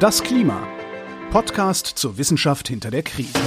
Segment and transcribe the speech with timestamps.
[0.00, 0.66] Das Klima.
[1.30, 3.38] Podcast zur Wissenschaft hinter der Krise.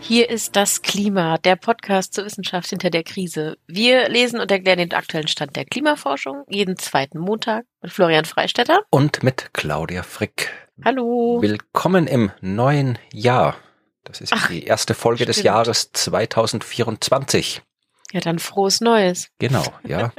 [0.00, 3.58] Hier ist das Klima, der Podcast zur Wissenschaft hinter der Krise.
[3.66, 8.80] Wir lesen und erklären den aktuellen Stand der Klimaforschung jeden zweiten Montag mit Florian Freistetter
[8.90, 10.52] und mit Claudia Frick.
[10.84, 11.38] Hallo.
[11.42, 13.56] Willkommen im neuen Jahr.
[14.10, 15.36] Das ist Ach, die erste Folge stimmt.
[15.36, 17.62] des Jahres 2024.
[18.12, 19.28] Ja, dann frohes Neues.
[19.38, 20.12] Genau, ja.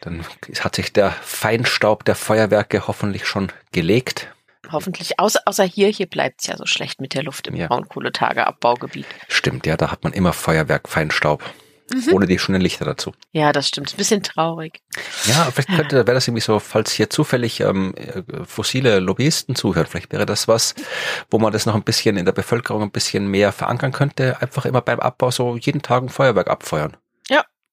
[0.00, 0.24] dann
[0.60, 4.28] hat sich der Feinstaub der Feuerwerke hoffentlich schon gelegt.
[4.70, 7.68] Hoffentlich, außer, außer hier, hier bleibt es ja so schlecht mit der Luft im ja.
[7.68, 9.06] Braunkohletageabbaugebiet.
[9.28, 11.42] Stimmt, ja, da hat man immer Feuerwerk, Feinstaub.
[11.92, 12.14] Mhm.
[12.14, 13.12] Ohne die schönen Lichter dazu.
[13.32, 13.92] Ja, das stimmt.
[13.92, 14.80] Ein bisschen traurig.
[15.24, 17.94] Ja, vielleicht könnte, wäre das irgendwie so, falls hier zufällig ähm,
[18.46, 20.74] fossile Lobbyisten zuhört, vielleicht wäre das was,
[21.30, 24.40] wo man das noch ein bisschen in der Bevölkerung ein bisschen mehr verankern könnte.
[24.40, 26.96] Einfach immer beim Abbau so jeden Tag ein Feuerwerk abfeuern.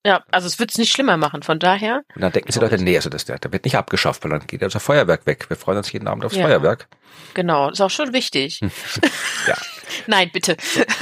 [0.08, 2.02] Ja, also es wird es nicht schlimmer machen, von daher.
[2.16, 4.62] Und dann denken sie Leute, nee, also das, der, wird nicht abgeschafft, weil dann geht
[4.62, 5.50] ja unser Feuerwerk weg.
[5.50, 6.44] Wir freuen uns jeden Abend aufs ja.
[6.44, 6.88] Feuerwerk.
[7.34, 8.62] Genau, ist auch schon wichtig.
[9.48, 9.58] ja.
[10.08, 10.56] Nein, bitte.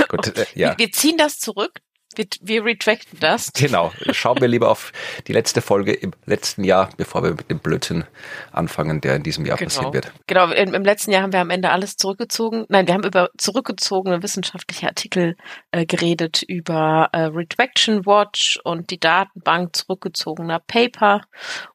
[0.07, 0.69] Gut, äh, ja.
[0.71, 1.81] wir, wir ziehen das zurück.
[2.15, 3.51] Wir, wir retracten das.
[3.65, 3.91] Genau.
[4.11, 4.91] Schauen wir lieber auf
[5.27, 8.03] die letzte Folge im letzten Jahr, bevor wir mit dem Blödsinn
[8.51, 9.69] anfangen, der in diesem Jahr genau.
[9.69, 10.11] passieren wird.
[10.27, 10.51] Genau.
[10.51, 12.65] Im, Im, letzten Jahr haben wir am Ende alles zurückgezogen.
[12.69, 15.35] Nein, wir haben über zurückgezogene wissenschaftliche Artikel
[15.71, 21.21] äh, geredet, über äh, Retraction Watch und die Datenbank zurückgezogener Paper.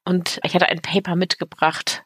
[0.05, 2.03] Und ich hatte ein Paper mitgebracht,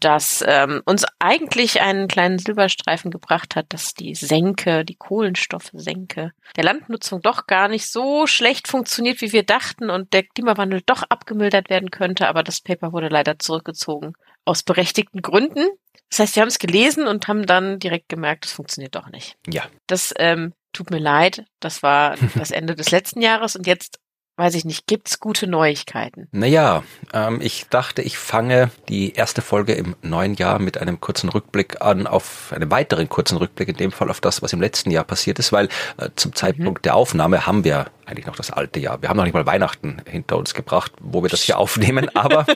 [0.00, 6.64] das ähm, uns eigentlich einen kleinen Silberstreifen gebracht hat, dass die Senke, die Kohlenstoffsenke der
[6.64, 11.70] Landnutzung doch gar nicht so schlecht funktioniert, wie wir dachten und der Klimawandel doch abgemildert
[11.70, 14.14] werden könnte, aber das Paper wurde leider zurückgezogen.
[14.44, 15.66] Aus berechtigten Gründen.
[16.10, 19.36] Das heißt, wir haben es gelesen und haben dann direkt gemerkt, es funktioniert doch nicht.
[19.48, 19.64] Ja.
[19.86, 21.44] Das ähm, tut mir leid.
[21.60, 23.98] Das war das Ende des letzten Jahres und jetzt
[24.36, 26.28] weiß ich nicht, gibt's gute Neuigkeiten?
[26.32, 31.28] Naja, ähm, ich dachte, ich fange die erste Folge im neuen Jahr mit einem kurzen
[31.28, 34.90] Rückblick an, auf einen weiteren kurzen Rückblick, in dem Fall auf das, was im letzten
[34.90, 36.82] Jahr passiert ist, weil äh, zum Zeitpunkt mhm.
[36.82, 39.02] der Aufnahme haben wir eigentlich noch das alte Jahr.
[39.02, 42.46] Wir haben noch nicht mal Weihnachten hinter uns gebracht, wo wir das hier aufnehmen, aber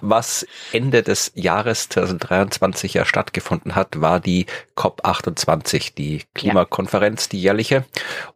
[0.00, 7.84] was Ende des Jahres 2023 ja stattgefunden hat, war die COP28, die Klimakonferenz, die jährliche.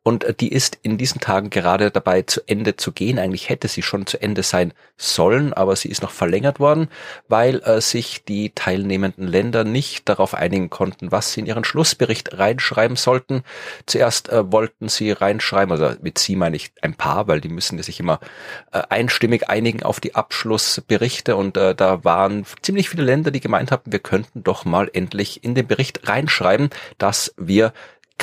[0.03, 3.19] Und die ist in diesen Tagen gerade dabei zu Ende zu gehen.
[3.19, 6.89] Eigentlich hätte sie schon zu Ende sein sollen, aber sie ist noch verlängert worden,
[7.29, 12.39] weil äh, sich die teilnehmenden Länder nicht darauf einigen konnten, was sie in ihren Schlussbericht
[12.39, 13.43] reinschreiben sollten.
[13.87, 17.83] Zuerst äh, wollten sie reinschreiben, also mit sie meine ich ein paar, weil die müssen
[17.83, 18.21] sich immer
[18.73, 23.73] äh, einstimmig einigen auf die Abschlussberichte und äh, da waren ziemlich viele Länder, die gemeint
[23.73, 27.73] haben, wir könnten doch mal endlich in den Bericht reinschreiben, dass wir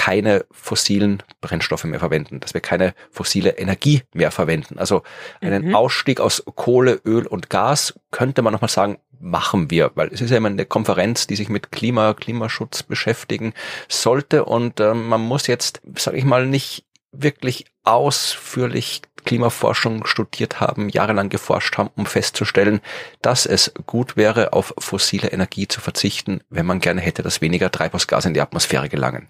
[0.01, 4.79] keine fossilen Brennstoffe mehr verwenden, dass wir keine fossile Energie mehr verwenden.
[4.79, 5.03] Also
[5.41, 5.75] einen mhm.
[5.75, 10.31] Ausstieg aus Kohle, Öl und Gas könnte man nochmal sagen, machen wir, weil es ist
[10.31, 13.53] ja immer eine Konferenz, die sich mit Klima, Klimaschutz beschäftigen
[13.89, 20.89] sollte und äh, man muss jetzt, sage ich mal, nicht wirklich ausführlich Klimaforschung studiert haben,
[20.89, 22.81] jahrelang geforscht haben, um festzustellen,
[23.21, 27.71] dass es gut wäre, auf fossile Energie zu verzichten, wenn man gerne hätte, dass weniger
[27.71, 29.27] Treibhausgase in die Atmosphäre gelangen.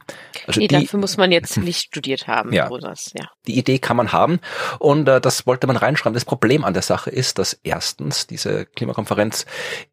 [0.48, 2.54] Also nee, die, dafür muss man jetzt nicht studiert haben.
[2.54, 3.30] Ja, das, ja.
[3.48, 4.40] Die Idee kann man haben
[4.80, 6.14] und äh, das wollte man reinschreiben.
[6.14, 9.46] Das Problem an der Sache ist, dass erstens diese Klimakonferenz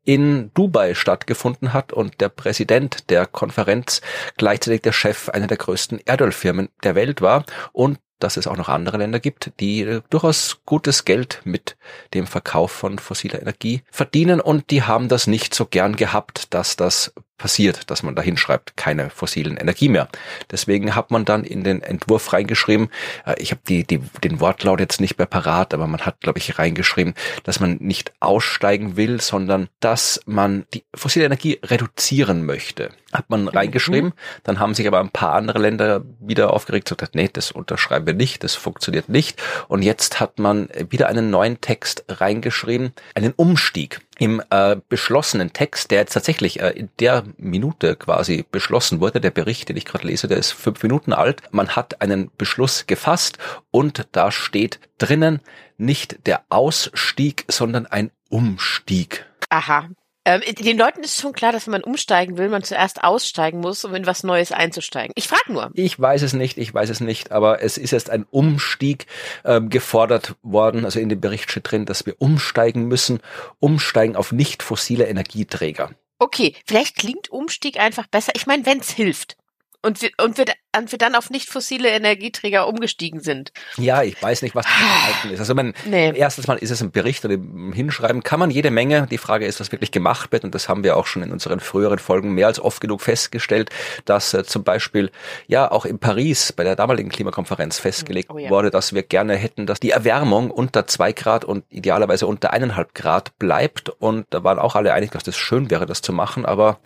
[0.05, 4.01] in Dubai stattgefunden hat und der Präsident der Konferenz
[4.37, 8.69] gleichzeitig der Chef einer der größten Erdölfirmen der Welt war und dass es auch noch
[8.69, 11.77] andere Länder gibt, die äh, durchaus gutes Geld mit
[12.15, 14.41] dem Verkauf von fossiler Energie verdienen.
[14.41, 18.77] Und die haben das nicht so gern gehabt, dass das passiert, dass man da hinschreibt,
[18.77, 20.09] keine fossilen Energie mehr.
[20.51, 22.89] Deswegen hat man dann in den Entwurf reingeschrieben,
[23.25, 26.39] äh, ich habe die, die, den Wortlaut jetzt nicht mehr parat, aber man hat, glaube
[26.39, 32.91] ich, reingeschrieben, dass man nicht aussteigen will, sondern dass man die fossile Energie reduzieren möchte.
[33.13, 33.49] Hat man mhm.
[33.49, 34.13] reingeschrieben,
[34.43, 38.07] dann haben sich aber ein paar andere Länder wieder aufgeregt und gesagt, nee, das unterschreiben
[38.07, 39.41] wir nicht, das funktioniert nicht.
[39.69, 45.91] Und jetzt hat man wieder einen neuen Text reingeschrieben, einen Umstieg im äh, beschlossenen Text,
[45.91, 50.07] der jetzt tatsächlich äh, in der Minute quasi beschlossen wurde, der Bericht, den ich gerade
[50.07, 51.43] lese, der ist fünf Minuten alt.
[51.53, 53.39] Man hat einen Beschluss gefasst
[53.71, 55.41] und da steht drinnen
[55.77, 59.25] nicht der Ausstieg, sondern ein Umstieg.
[59.49, 59.89] Aha.
[60.29, 63.87] Ähm, den Leuten ist schon klar, dass wenn man umsteigen will, man zuerst aussteigen muss,
[63.87, 65.13] um in was Neues einzusteigen.
[65.15, 65.71] Ich frage nur.
[65.73, 69.07] Ich weiß es nicht, ich weiß es nicht, aber es ist jetzt ein Umstieg
[69.47, 70.85] ähm, gefordert worden.
[70.85, 73.21] Also in dem Bericht steht drin, dass wir umsteigen müssen,
[73.59, 75.93] umsteigen auf nicht fossile Energieträger.
[76.19, 78.33] Okay, vielleicht klingt Umstieg einfach besser.
[78.37, 79.39] Ich meine, wenn es hilft.
[79.81, 80.45] Und wir, und wir,
[80.87, 83.53] wir dann auf nicht fossile Energieträger umgestiegen sind.
[83.77, 85.41] Ja, ich weiß nicht, was das ist.
[85.41, 86.13] Also man, nee.
[86.15, 89.07] erstens mal ist es ein Bericht oder im Hinschreiben kann man jede Menge.
[89.11, 90.45] Die Frage ist, was wirklich gemacht wird.
[90.45, 93.71] Und das haben wir auch schon in unseren früheren Folgen mehr als oft genug festgestellt,
[94.05, 95.11] dass äh, zum Beispiel
[95.47, 98.51] ja auch in Paris bei der damaligen Klimakonferenz festgelegt oh, ja.
[98.51, 102.95] wurde, dass wir gerne hätten, dass die Erwärmung unter zwei Grad und idealerweise unter eineinhalb
[102.95, 103.89] Grad bleibt.
[103.89, 106.47] Und da waren auch alle einig, dass das schön wäre, das zu machen.
[106.47, 106.79] Aber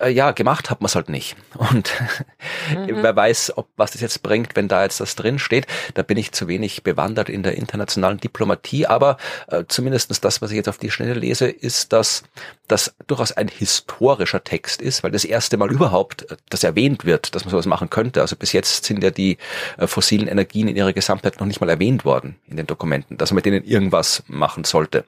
[0.00, 1.36] äh, ja, gemacht hat man es halt nicht.
[1.56, 1.92] Und
[2.70, 3.02] mhm.
[3.02, 5.66] wer weiß, ob was das jetzt bringt, wenn da jetzt das drin steht.
[5.94, 8.86] Da bin ich zu wenig bewandert in der internationalen Diplomatie.
[8.86, 9.16] Aber
[9.48, 12.22] äh, zumindestens das, was ich jetzt auf die Schnelle lese, ist, dass
[12.68, 17.34] das durchaus ein historischer Text ist, weil das erste Mal überhaupt äh, das erwähnt wird,
[17.34, 18.20] dass man sowas machen könnte.
[18.20, 19.38] Also bis jetzt sind ja die
[19.78, 23.30] äh, fossilen Energien in ihrer Gesamtheit noch nicht mal erwähnt worden in den Dokumenten, dass
[23.30, 25.04] man mit denen irgendwas machen sollte.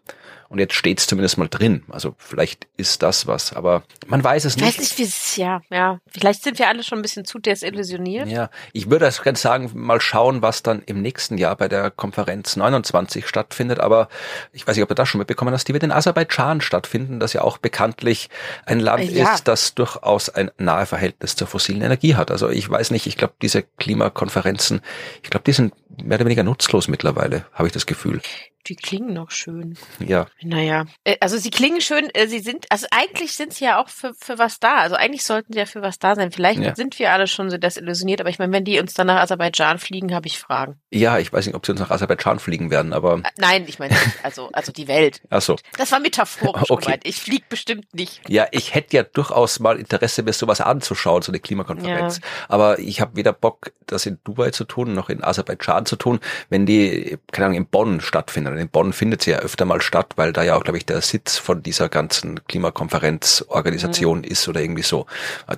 [0.48, 1.82] Und jetzt steht es zumindest mal drin.
[1.88, 4.68] Also vielleicht ist das was, aber man weiß es nicht.
[4.68, 5.98] Ich weiß nicht, wie es, ja, ja.
[6.06, 8.28] Vielleicht sind wir alle schon ein bisschen zu desillusioniert.
[8.28, 11.90] Ja, ich würde also gerne sagen, mal schauen, was dann im nächsten Jahr bei der
[11.90, 13.80] Konferenz 29 stattfindet.
[13.80, 14.08] Aber
[14.52, 17.32] ich weiß nicht, ob ihr das schon mitbekommen hast, die wird in Aserbaidschan stattfinden, das
[17.32, 18.30] ja auch bekanntlich
[18.64, 19.34] ein Land ja.
[19.34, 22.30] ist, das durchaus ein nahe Verhältnis zur fossilen Energie hat.
[22.30, 24.80] Also ich weiß nicht, ich glaube, diese Klimakonferenzen,
[25.22, 28.20] ich glaube, die sind mehr oder weniger nutzlos mittlerweile, habe ich das Gefühl.
[28.66, 29.78] Die klingen noch schön.
[30.00, 30.26] Ja.
[30.42, 33.88] Naja, äh, also sie klingen schön, äh, sie sind, also eigentlich sind sie ja auch
[33.88, 34.78] für, für was da.
[34.78, 36.32] Also eigentlich sollten sie ja für was da sein.
[36.32, 36.74] Vielleicht ja.
[36.74, 39.78] sind wir alle schon so desillusioniert, aber ich meine, wenn die uns dann nach Aserbaidschan
[39.78, 40.80] fliegen, habe ich Fragen.
[40.90, 43.18] Ja, ich weiß nicht, ob sie uns nach Aserbaidschan fliegen werden, aber.
[43.18, 45.20] Äh, nein, ich meine, also, also die Welt.
[45.30, 45.56] Ach so.
[45.78, 46.84] Das war metaphorisch okay.
[46.86, 47.06] gemeint.
[47.06, 48.28] Ich fliege bestimmt nicht.
[48.28, 52.18] Ja, ich hätte ja durchaus mal Interesse, mir sowas anzuschauen, so eine Klimakonferenz.
[52.18, 52.22] Ja.
[52.48, 56.18] Aber ich habe weder Bock, das in Dubai zu tun, noch in Aserbaidschan zu tun,
[56.48, 58.55] wenn die, keine Ahnung, in Bonn stattfindet.
[58.58, 61.00] In Bonn findet sie ja öfter mal statt, weil da ja auch, glaube ich, der
[61.00, 64.24] Sitz von dieser ganzen Klimakonferenzorganisation mhm.
[64.24, 65.06] ist oder irgendwie so.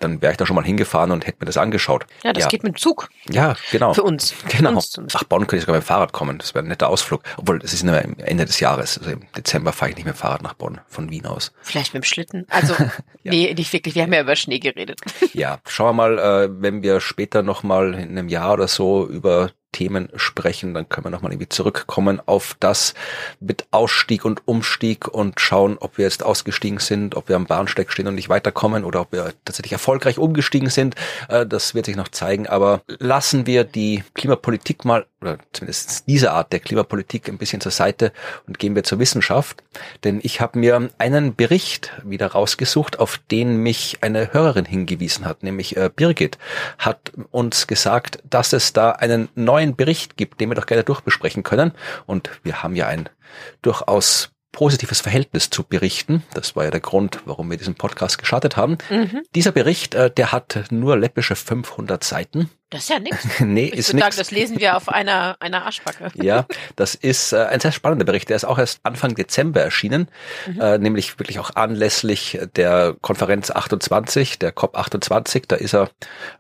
[0.01, 2.07] Dann wäre ich da schon mal hingefahren und hätte mir das angeschaut.
[2.23, 2.49] Ja, das ja.
[2.49, 3.09] geht mit dem Zug.
[3.29, 3.95] Ja, genau.
[3.95, 4.35] Für uns.
[4.49, 4.71] Genau.
[4.71, 6.39] Uns Nach Bonn könnte ich sogar mit dem Fahrrad kommen.
[6.39, 7.23] Das wäre ein netter Ausflug.
[7.37, 8.99] Obwohl, es ist nur Ende des Jahres.
[8.99, 11.53] Also im Dezember fahre ich nicht mit dem Fahrrad nach Bonn, von Wien aus.
[11.63, 12.47] Vielleicht mit dem Schlitten.
[12.49, 12.75] Also,
[13.23, 13.33] ja.
[13.33, 13.95] nee, nicht wirklich.
[13.95, 15.01] Wir haben ja über Schnee geredet.
[15.33, 19.51] ja, schauen wir mal, äh, wenn wir später nochmal in einem Jahr oder so über
[19.73, 22.95] Themen sprechen, dann können wir nochmal irgendwie zurückkommen auf das
[23.41, 27.93] mit Ausstieg und Umstieg und schauen, ob wir jetzt ausgestiegen sind, ob wir am Bahnsteig
[27.93, 30.95] stehen und nicht weiterkommen oder ob wir tatsächlich erfolgreich umgestiegen sind.
[31.29, 36.33] Äh, das wird sich noch zeigen, aber lassen wir die Klimapolitik mal oder zumindest diese
[36.33, 38.13] Art der Klimapolitik ein bisschen zur Seite
[38.47, 39.63] und gehen wir zur Wissenschaft.
[40.05, 45.43] Denn ich habe mir einen Bericht wieder rausgesucht, auf den mich eine Hörerin hingewiesen hat,
[45.43, 46.39] nämlich äh, Birgit
[46.79, 51.43] hat uns gesagt, dass es da einen neuen Bericht gibt, den wir doch gerne durchbesprechen
[51.43, 51.73] können.
[52.07, 53.09] Und wir haben ja ein
[53.63, 56.25] durchaus positives Verhältnis zu Berichten.
[56.35, 58.79] Das war ja der Grund, warum wir diesen Podcast gestartet haben.
[58.91, 59.23] Mhm.
[59.35, 62.51] Dieser Bericht, äh, der hat nur läppische 500 Seiten.
[62.71, 63.27] Das ist ja nichts.
[63.41, 64.17] nee, ich ist nichts.
[64.17, 66.11] Das lesen wir auf einer, einer Aschbacke.
[66.23, 68.29] ja, das ist äh, ein sehr spannender Bericht.
[68.29, 70.09] Der ist auch erst Anfang Dezember erschienen,
[70.47, 70.61] mhm.
[70.61, 75.45] äh, nämlich wirklich auch anlässlich der Konferenz 28, der COP 28.
[75.49, 75.91] Da ist er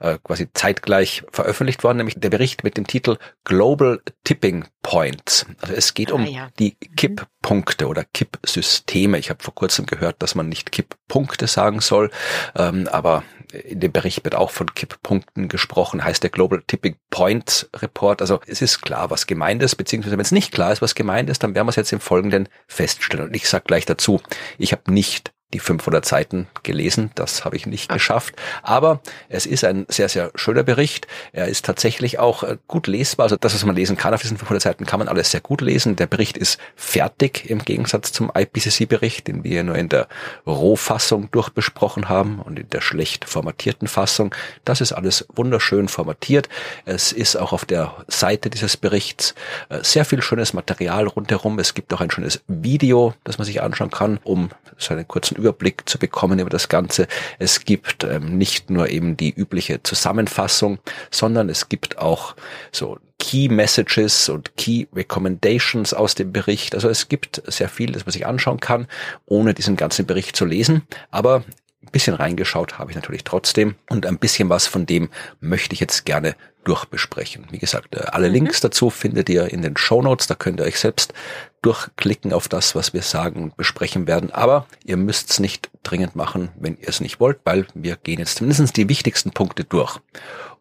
[0.00, 5.46] äh, quasi zeitgleich veröffentlicht worden, nämlich der Bericht mit dem Titel Global Tipping Points.
[5.62, 6.50] Also es geht ah, um ja.
[6.58, 6.96] die mhm.
[6.96, 9.18] Kipppunkte oder Kippsysteme.
[9.18, 12.10] Ich habe vor kurzem gehört, dass man nicht Kipppunkte sagen soll,
[12.54, 17.68] ähm, aber in dem Bericht wird auch von Kipppunkten gesprochen, heißt der Global Tipping Point
[17.76, 18.20] Report.
[18.20, 21.30] Also es ist klar, was gemeint ist, beziehungsweise wenn es nicht klar ist, was gemeint
[21.30, 23.28] ist, dann werden wir es jetzt im Folgenden feststellen.
[23.28, 24.20] Und ich sage gleich dazu,
[24.58, 27.10] ich habe nicht die 500 Seiten gelesen.
[27.14, 28.34] Das habe ich nicht geschafft.
[28.62, 29.00] Aber
[29.30, 31.06] es ist ein sehr, sehr schöner Bericht.
[31.32, 33.24] Er ist tatsächlich auch äh, gut lesbar.
[33.24, 35.62] Also das, was man lesen kann auf diesen 500 Seiten, kann man alles sehr gut
[35.62, 35.96] lesen.
[35.96, 40.08] Der Bericht ist fertig im Gegensatz zum IPCC-Bericht, den wir nur in der
[40.46, 44.34] Rohfassung durchbesprochen haben und in der schlecht formatierten Fassung.
[44.66, 46.50] Das ist alles wunderschön formatiert.
[46.84, 49.34] Es ist auch auf der Seite dieses Berichts
[49.70, 51.58] äh, sehr viel schönes Material rundherum.
[51.58, 55.37] Es gibt auch ein schönes Video, das man sich anschauen kann, um so einen kurzen
[55.38, 57.06] Überblick zu bekommen über das Ganze.
[57.38, 60.78] Es gibt ähm, nicht nur eben die übliche Zusammenfassung,
[61.10, 62.34] sondern es gibt auch
[62.72, 66.74] so Key Messages und Key Recommendations aus dem Bericht.
[66.74, 68.86] Also es gibt sehr viel, das man sich anschauen kann,
[69.26, 70.82] ohne diesen ganzen Bericht zu lesen.
[71.10, 71.44] Aber
[71.82, 75.08] ein bisschen reingeschaut habe ich natürlich trotzdem und ein bisschen was von dem
[75.40, 76.36] möchte ich jetzt gerne
[76.68, 77.46] durchbesprechen.
[77.50, 78.34] Wie gesagt, äh, alle mhm.
[78.34, 80.26] Links dazu findet ihr in den Show Notes.
[80.26, 81.14] Da könnt ihr euch selbst
[81.62, 84.30] durchklicken auf das, was wir sagen und besprechen werden.
[84.30, 88.18] Aber ihr müsst es nicht dringend machen, wenn ihr es nicht wollt, weil wir gehen
[88.18, 89.98] jetzt zumindest die wichtigsten Punkte durch.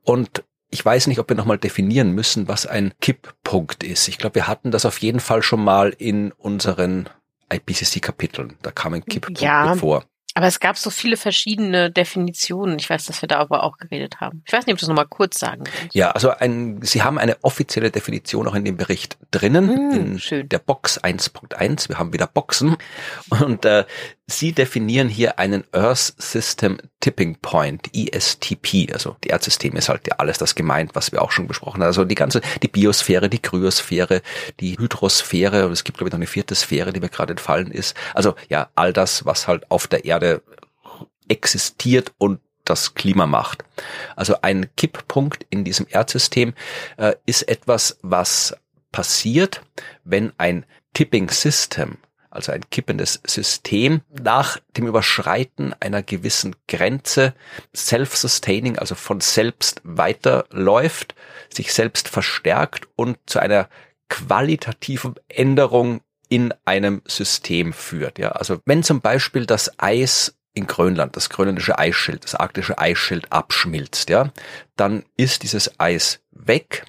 [0.04, 4.08] Und ich weiß nicht, ob wir nochmal definieren müssen, was ein Kipppunkt ist.
[4.08, 7.10] Ich glaube, wir hatten das auf jeden Fall schon mal in unseren
[7.52, 8.56] IPCC-Kapiteln.
[8.62, 9.76] Da kam ein Kipppunkt ja.
[9.76, 10.06] vor.
[10.38, 12.78] Aber es gab so viele verschiedene Definitionen.
[12.78, 14.44] Ich weiß, dass wir da aber auch geredet haben.
[14.46, 15.96] Ich weiß nicht, ob du es nochmal kurz sagen kannst.
[15.96, 20.20] Ja, also ein, Sie haben eine offizielle Definition auch in dem Bericht drinnen, mm, in
[20.20, 20.48] schön.
[20.48, 21.90] der Box 1.1.
[21.90, 22.78] Wir haben wieder Boxen.
[23.32, 23.86] Und äh,
[24.30, 28.92] Sie definieren hier einen Earth System Tipping Point, ESTP.
[28.92, 31.88] Also die Erdsystem ist halt ja alles das gemeint, was wir auch schon besprochen haben.
[31.88, 34.22] Also die ganze, die Biosphäre, die Kryosphäre,
[34.60, 37.72] die Hydrosphäre, und es gibt glaube ich noch eine vierte Sphäre, die mir gerade entfallen
[37.72, 37.96] ist.
[38.14, 40.44] Also ja, all das, was halt auf der Erde
[41.30, 43.64] existiert und das Klima macht.
[44.18, 46.54] Also ein Kipppunkt in diesem Erdsystem
[46.98, 48.58] äh, ist etwas, was
[48.92, 49.62] passiert,
[50.04, 51.98] wenn ein Tipping System
[52.38, 57.34] also ein kippendes System, nach dem Überschreiten einer gewissen Grenze
[57.76, 61.16] self-sustaining, also von selbst weiterläuft,
[61.50, 63.68] sich selbst verstärkt und zu einer
[64.08, 68.20] qualitativen Änderung in einem System führt.
[68.20, 73.32] Ja, also wenn zum Beispiel das Eis in Grönland, das grönländische Eisschild, das arktische Eisschild
[73.32, 74.32] abschmilzt, ja,
[74.76, 76.86] dann ist dieses Eis weg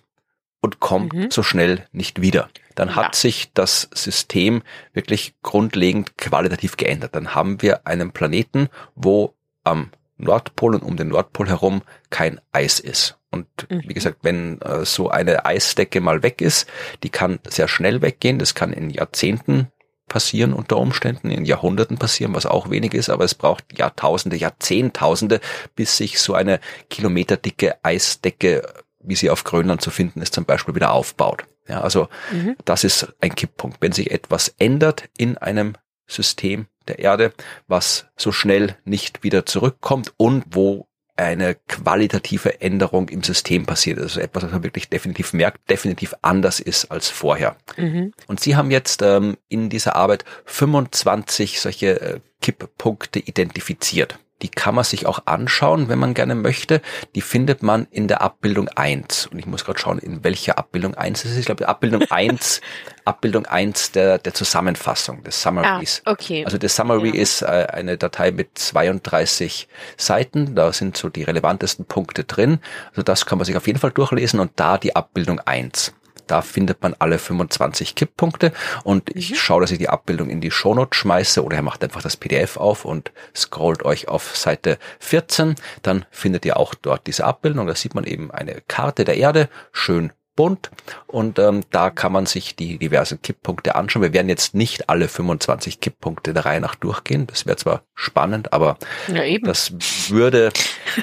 [0.61, 1.31] und kommt mhm.
[1.31, 2.49] so schnell nicht wieder.
[2.75, 2.97] Dann ja.
[2.97, 4.63] hat sich das System
[4.93, 7.15] wirklich grundlegend qualitativ geändert.
[7.15, 9.35] Dann haben wir einen Planeten, wo
[9.65, 13.19] am Nordpol und um den Nordpol herum kein Eis ist.
[13.31, 13.83] Und mhm.
[13.87, 16.69] wie gesagt, wenn äh, so eine Eisdecke mal weg ist,
[17.03, 18.39] die kann sehr schnell weggehen.
[18.39, 19.69] Das kann in Jahrzehnten
[20.09, 25.41] passieren unter Umständen, in Jahrhunderten passieren, was auch wenig ist, aber es braucht Jahrtausende, Jahrzehntausende,
[25.77, 28.63] bis sich so eine kilometerdicke Eisdecke
[29.01, 31.45] wie sie auf Grönland zu finden ist, zum Beispiel wieder aufbaut.
[31.69, 32.57] Ja, also mhm.
[32.65, 33.79] das ist ein Kipppunkt.
[33.81, 35.75] Wenn sich etwas ändert in einem
[36.07, 37.33] System der Erde,
[37.67, 40.89] was so schnell nicht wieder zurückkommt und wo
[41.19, 43.99] eine qualitative Änderung im System passiert.
[43.99, 47.57] Also etwas, was man wirklich definitiv merkt, definitiv anders ist als vorher.
[47.77, 48.13] Mhm.
[48.29, 54.19] Und Sie haben jetzt ähm, in dieser Arbeit 25 solche äh, Kipppunkte identifiziert.
[54.43, 56.81] Die kann man sich auch anschauen, wenn man gerne möchte.
[57.15, 59.27] Die findet man in der Abbildung 1.
[59.27, 61.39] Und ich muss gerade schauen, in welcher Abbildung 1 es ist.
[61.39, 62.61] Ich glaube, Abbildung 1,
[63.05, 66.03] Abbildung 1 der, der Zusammenfassung des Summaries.
[66.05, 66.45] Ah, okay.
[66.45, 67.23] Also das Summary ja.
[67.23, 70.55] ist äh, eine Datei mit 32 Seiten.
[70.55, 72.61] Da sind so die relevantesten Punkte drin.
[72.91, 75.95] Also das kann man sich auf jeden Fall durchlesen und da die Abbildung 1.
[76.29, 78.53] Da findet man alle 25 Kipppunkte
[78.85, 79.35] und ich mhm.
[79.35, 82.57] schaue, dass ich die Abbildung in die Shownote schmeiße oder ihr macht einfach das PDF
[82.57, 85.57] auf und scrollt euch auf Seite 14.
[85.83, 87.67] Dann findet ihr auch dort diese Abbildung.
[87.67, 90.71] Da sieht man eben eine Karte der Erde, schön bunt
[91.09, 94.05] und ähm, da kann man sich die diversen Kipppunkte anschauen.
[94.05, 97.27] Wir werden jetzt nicht alle 25 Kipppunkte der Reihe nach durchgehen.
[97.27, 98.79] Das wäre zwar spannend, aber
[99.13, 99.73] ja, das
[100.11, 100.53] würde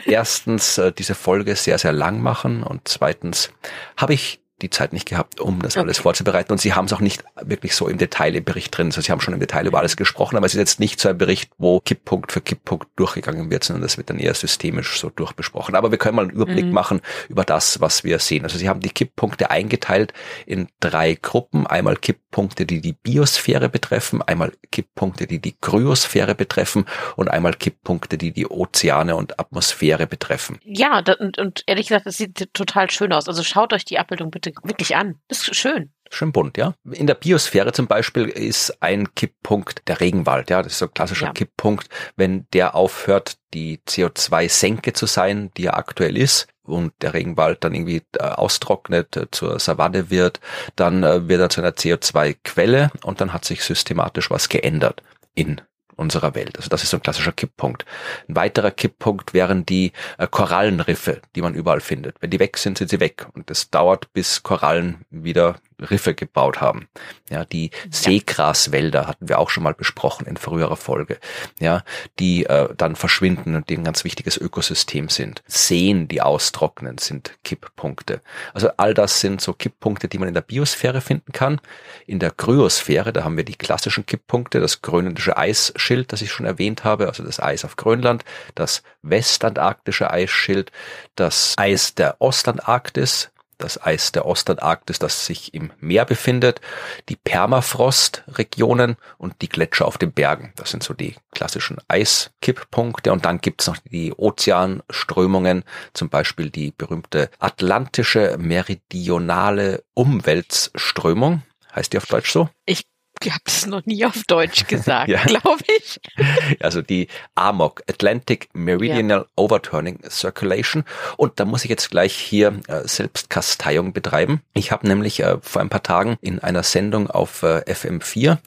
[0.05, 3.51] erstens äh, diese Folge sehr, sehr lang machen und zweitens
[3.98, 5.84] habe ich die Zeit nicht gehabt, um das okay.
[5.84, 6.52] alles vorzubereiten.
[6.52, 8.88] Und sie haben es auch nicht wirklich so im Detail im Bericht drin.
[8.88, 11.10] Also sie haben schon im Detail über alles gesprochen, aber es ist jetzt nicht so
[11.10, 15.10] ein Bericht, wo Kipppunkt für Kipppunkt durchgegangen wird, sondern das wird dann eher systemisch so
[15.10, 15.76] durchbesprochen.
[15.76, 16.72] Aber wir können mal einen Überblick mhm.
[16.72, 18.44] machen über das, was wir sehen.
[18.44, 20.14] Also sie haben die Kipppunkte eingeteilt
[20.46, 21.68] in drei Gruppen.
[21.68, 26.86] Einmal Kipppunkte, die die Biosphäre betreffen, einmal Kipppunkte, die die Kryosphäre betreffen
[27.18, 30.60] und einmal Kipppunkte, die die Ozeane und Atmosphäre betreffen.
[30.64, 33.28] Ja, und, und ehrlich gesagt, das sieht total schön aus.
[33.28, 35.20] Also schaut euch die Abbildung bitte Punkte wirklich an.
[35.28, 35.92] Das ist schön.
[36.12, 36.75] Schön bunt, ja.
[36.92, 40.62] In der Biosphäre zum Beispiel ist ein Kipppunkt der Regenwald, ja.
[40.62, 41.34] Das ist so ein klassischer ja.
[41.34, 41.90] Kipppunkt.
[42.16, 47.75] Wenn der aufhört, die CO2-Senke zu sein, die er aktuell ist, und der Regenwald dann
[47.75, 50.40] irgendwie äh, austrocknet, äh, zur Savanne wird,
[50.75, 55.04] dann äh, wird er zu einer CO2-Quelle und dann hat sich systematisch was geändert
[55.36, 55.62] in
[55.96, 56.58] unserer Welt.
[56.58, 57.86] Also das ist so ein klassischer Kipppunkt.
[58.28, 62.16] Ein weiterer Kipppunkt wären die äh, Korallenriffe, die man überall findet.
[62.22, 63.28] Wenn die weg sind, sind sie weg.
[63.34, 66.88] Und es dauert, bis Korallen wieder Riffe gebaut haben.
[67.29, 67.79] Ja, die ja.
[67.89, 71.17] Seegraswälder hatten wir auch schon mal besprochen in früherer Folge.
[71.60, 71.84] Ja,
[72.20, 75.44] die äh, dann verschwinden und die ein ganz wichtiges Ökosystem sind.
[75.48, 78.22] Seen, die austrocknen, sind Kipppunkte.
[78.53, 81.60] Also all das sind so Kipppunkte, die man in der Biosphäre finden kann.
[82.08, 86.46] In der Kryosphäre, da haben wir die klassischen Kipppunkte, das grönländische Eisschild, das ich schon
[86.46, 88.24] erwähnt habe, also das Eis auf Grönland,
[88.55, 90.72] das westantarktische Eisschild,
[91.15, 96.62] das Eis der Ostantarktis, das Eis der Ostantarktis, das sich im Meer befindet,
[97.10, 100.54] die Permafrostregionen und die Gletscher auf den Bergen.
[100.56, 103.12] Das sind so die klassischen Eiskipppunkte.
[103.12, 111.44] Und dann gibt's noch die Ozeanströmungen, zum Beispiel die berühmte atlantische meridionale Umweltströmung.
[111.76, 112.50] Heißt die auf Deutsch so?
[112.66, 112.84] Ich
[113.24, 115.24] ich habe das noch nie auf Deutsch gesagt, ja.
[115.24, 116.00] glaube ich.
[116.60, 119.26] Also die AMOC, Atlantic Meridional ja.
[119.36, 120.84] Overturning Circulation.
[121.18, 124.42] Und da muss ich jetzt gleich hier äh, Selbstkasteiung betreiben.
[124.54, 128.38] Ich habe nämlich äh, vor ein paar Tagen in einer Sendung auf äh, FM4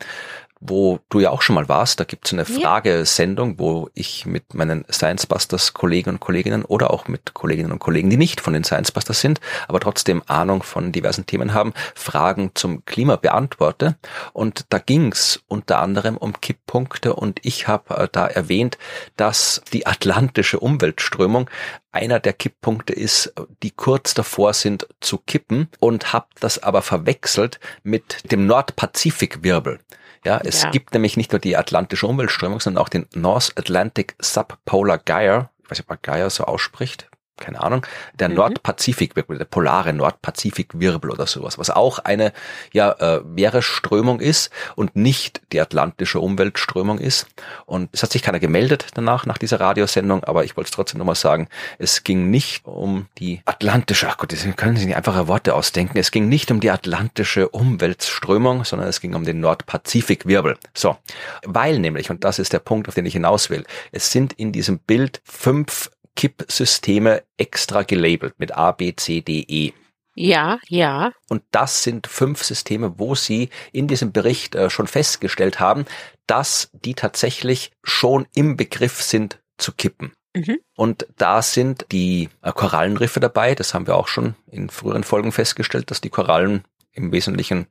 [0.61, 2.01] wo du ja auch schon mal warst.
[2.01, 6.91] Da gibt es eine Fragesendung, wo ich mit meinen Science Busters Kollegen und Kolleginnen oder
[6.93, 10.63] auch mit Kolleginnen und Kollegen, die nicht von den Science Busters sind, aber trotzdem Ahnung
[10.63, 13.97] von diversen Themen haben, Fragen zum Klima beantworte.
[14.33, 18.79] Und da ging's unter anderem um Kipppunkte und ich habe äh, da erwähnt,
[19.17, 21.49] dass die atlantische Umweltströmung
[21.93, 27.59] einer der Kipppunkte ist, die kurz davor sind zu kippen und habe das aber verwechselt
[27.83, 29.81] mit dem Nordpazifikwirbel.
[30.25, 30.71] Ja, es ja.
[30.71, 35.51] gibt nämlich nicht nur die atlantische Umweltströmung, sondern auch den North Atlantic Subpolar Gyre.
[35.63, 37.09] Ich weiß nicht, ob man Gyre so ausspricht
[37.41, 38.37] keine Ahnung, der mhm.
[38.37, 42.33] Nordpazifikwirbel, der polare Nordpazifikwirbel oder sowas, was auch eine
[42.73, 47.27] ja äh, Meeresströmung ist und nicht die atlantische Umweltströmung ist.
[47.67, 50.99] Und es hat sich keiner gemeldet danach, nach dieser Radiosendung, aber ich wollte es trotzdem
[50.99, 55.29] nochmal sagen, es ging nicht um die atlantische, ach Gott, das können sich nicht einfache
[55.29, 60.57] Worte ausdenken, es ging nicht um die atlantische Umweltströmung, sondern es ging um den Nordpazifikwirbel.
[60.75, 60.97] So,
[61.45, 64.53] weil nämlich, und das ist der Punkt, auf den ich hinaus will, es sind in
[64.53, 69.73] diesem Bild fünf Kippsysteme extra gelabelt mit A, B, C, D, E.
[70.17, 71.13] Ja, ja.
[71.29, 75.85] Und das sind fünf Systeme, wo Sie in diesem Bericht äh, schon festgestellt haben,
[76.27, 80.13] dass die tatsächlich schon im Begriff sind zu kippen.
[80.35, 80.59] Mhm.
[80.75, 83.55] Und da sind die äh, Korallenriffe dabei.
[83.55, 86.65] Das haben wir auch schon in früheren Folgen festgestellt, dass die Korallen
[86.99, 87.67] im Wesentlichen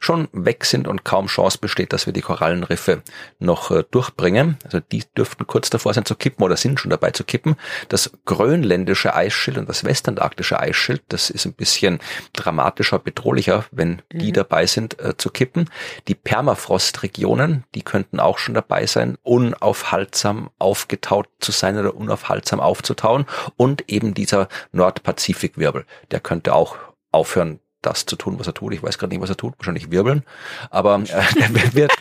[0.00, 3.02] schon weg sind und kaum Chance besteht, dass wir die Korallenriffe
[3.38, 4.58] noch äh, durchbringen.
[4.64, 7.56] Also die dürften kurz davor sein zu kippen oder sind schon dabei zu kippen.
[7.88, 12.00] Das grönländische Eisschild und das westantarktische Eisschild, das ist ein bisschen
[12.32, 14.18] dramatischer, bedrohlicher, wenn mhm.
[14.18, 15.70] die dabei sind äh, zu kippen.
[16.08, 23.26] Die Permafrostregionen, die könnten auch schon dabei sein, unaufhaltsam aufgetaut zu sein oder unaufhaltsam aufzutauen.
[23.56, 26.76] Und eben dieser Nordpazifikwirbel, der könnte auch
[27.12, 28.72] aufhören das zu tun, was er tut.
[28.72, 30.24] Ich weiß gerade nicht, was er tut, wahrscheinlich wirbeln,
[30.70, 31.92] aber äh, er, wird,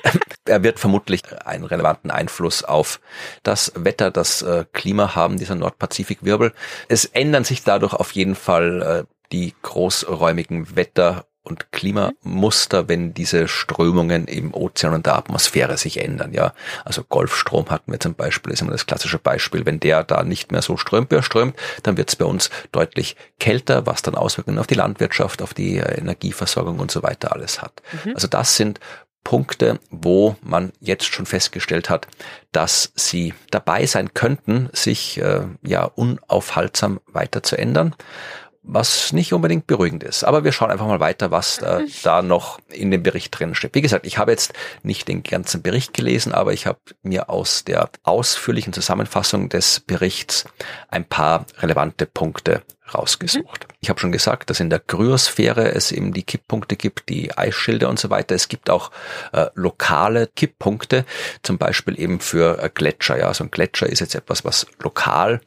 [0.46, 3.00] er wird vermutlich einen relevanten Einfluss auf
[3.44, 6.54] das Wetter, das äh, Klima haben, dieser Nordpazifikwirbel.
[6.88, 13.48] Es ändern sich dadurch auf jeden Fall äh, die großräumigen Wetter- und Klimamuster, wenn diese
[13.48, 16.34] Strömungen im Ozean und der Atmosphäre sich ändern.
[16.34, 16.54] Ja,
[16.86, 19.66] also Golfstrom hatten wir zum Beispiel, ist immer das klassische Beispiel.
[19.66, 23.16] Wenn der da nicht mehr so strömt, er strömt, dann wird es bei uns deutlich
[23.40, 27.62] kälter, was dann Auswirkungen auf die Landwirtschaft, auf die äh, Energieversorgung und so weiter alles
[27.62, 27.82] hat.
[28.06, 28.14] Mhm.
[28.14, 28.80] Also das sind
[29.24, 32.08] Punkte, wo man jetzt schon festgestellt hat,
[32.52, 37.96] dass sie dabei sein könnten, sich äh, ja unaufhaltsam weiter zu ändern
[38.64, 40.24] was nicht unbedingt beruhigend ist.
[40.24, 41.88] Aber wir schauen einfach mal weiter, was da, mhm.
[42.04, 43.76] da noch in dem Bericht drin steht.
[43.76, 47.64] Wie gesagt, ich habe jetzt nicht den ganzen Bericht gelesen, aber ich habe mir aus
[47.64, 50.46] der ausführlichen Zusammenfassung des Berichts
[50.90, 52.62] ein paar relevante Punkte
[52.94, 53.68] rausgesucht.
[53.68, 53.76] Mhm.
[53.80, 57.90] Ich habe schon gesagt, dass in der Kryosphäre es eben die Kipppunkte gibt, die Eisschilder
[57.90, 58.36] und so weiter.
[58.36, 58.92] Es gibt auch
[59.32, 61.06] äh, lokale Kipppunkte,
[61.42, 63.18] zum Beispiel eben für äh, Gletscher.
[63.18, 65.42] Ja, so ein Gletscher ist jetzt etwas, was lokal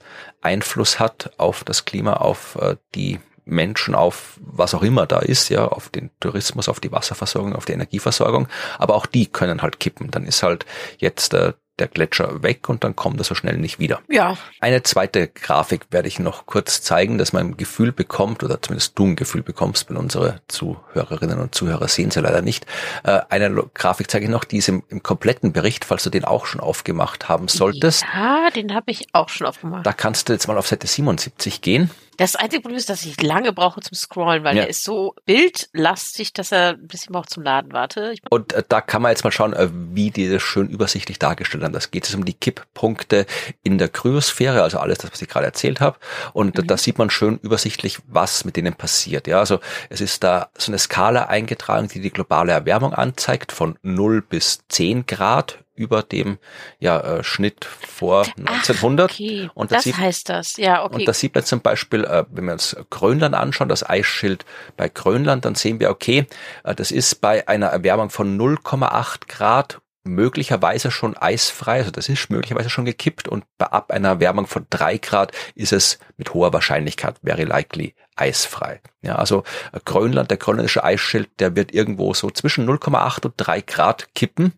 [0.45, 5.49] Einfluss hat auf das Klima, auf äh, die Menschen, auf was auch immer da ist,
[5.51, 8.49] ja, auf den Tourismus, auf die Wasserversorgung, auf die Energieversorgung.
[8.79, 10.11] Aber auch die können halt kippen.
[10.11, 10.65] Dann ist halt
[10.99, 14.01] jetzt äh, der Gletscher weg und dann kommt er so schnell nicht wieder.
[14.09, 14.37] Ja.
[14.61, 18.99] Eine zweite Grafik werde ich noch kurz zeigen, dass man ein Gefühl bekommt oder zumindest
[18.99, 22.67] du ein Gefühl bekommst, weil unsere Zuhörerinnen und Zuhörer sehen sie leider nicht.
[23.03, 26.25] Äh, eine Grafik zeige ich noch, die ist im, im kompletten Bericht, falls du den
[26.25, 28.05] auch schon aufgemacht haben solltest.
[28.15, 29.87] Ja, den habe ich auch schon aufgemacht.
[29.87, 31.91] Da kannst du jetzt mal auf Seite 77 gehen.
[32.17, 34.63] Das einzige Problem ist, dass ich lange brauche zum Scrollen, weil ja.
[34.63, 37.73] er ist so bildlastig, dass er ein bisschen braucht zum Laden.
[37.73, 38.15] Warte.
[38.31, 41.65] Und äh, da kann man jetzt mal schauen, äh, wie die das schön übersichtlich dargestellt
[41.65, 41.73] haben.
[41.73, 43.27] Das geht es um die Kipppunkte
[43.63, 45.99] in der Kryosphäre, also alles das, was ich gerade erzählt habe.
[46.33, 46.67] Und mhm.
[46.67, 49.27] da sieht man schön übersichtlich, was mit denen passiert.
[49.27, 53.79] Ja, also es ist da so eine Skala eingetragen, die die globale Erwärmung anzeigt, von
[53.83, 56.39] 0 bis 10 Grad über dem
[56.79, 59.11] ja, äh, Schnitt vor 1900.
[59.11, 59.51] Ach, okay.
[59.55, 60.95] Und das, das heißt das, ja, okay.
[60.97, 64.45] Und das sieht man zum Beispiel, äh, wenn wir uns Grönland anschauen, das Eisschild
[64.77, 66.27] bei Grönland, dann sehen wir, okay,
[66.63, 72.31] äh, das ist bei einer Erwärmung von 0,8 Grad möglicherweise schon eisfrei, also das ist
[72.31, 77.17] möglicherweise schon gekippt und ab einer Erwärmung von drei Grad ist es mit hoher Wahrscheinlichkeit,
[77.23, 78.81] very likely, eisfrei.
[79.03, 79.45] Ja, also
[79.85, 84.53] Grönland, der grönländische Eisschild, der wird irgendwo so zwischen 0,8 und 3 Grad kippen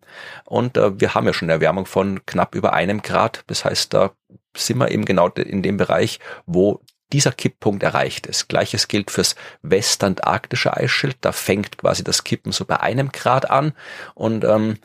[0.44, 3.94] und äh, wir haben ja schon eine Erwärmung von knapp über einem Grad, das heißt,
[3.94, 4.12] da
[4.56, 6.80] sind wir eben genau in dem Bereich, wo
[7.12, 8.48] dieser Kipppunkt erreicht ist.
[8.48, 11.16] Gleiches gilt fürs westantarktische Eisschild.
[11.20, 13.72] Da fängt quasi das Kippen so bei einem Grad an
[14.14, 14.78] und ähm,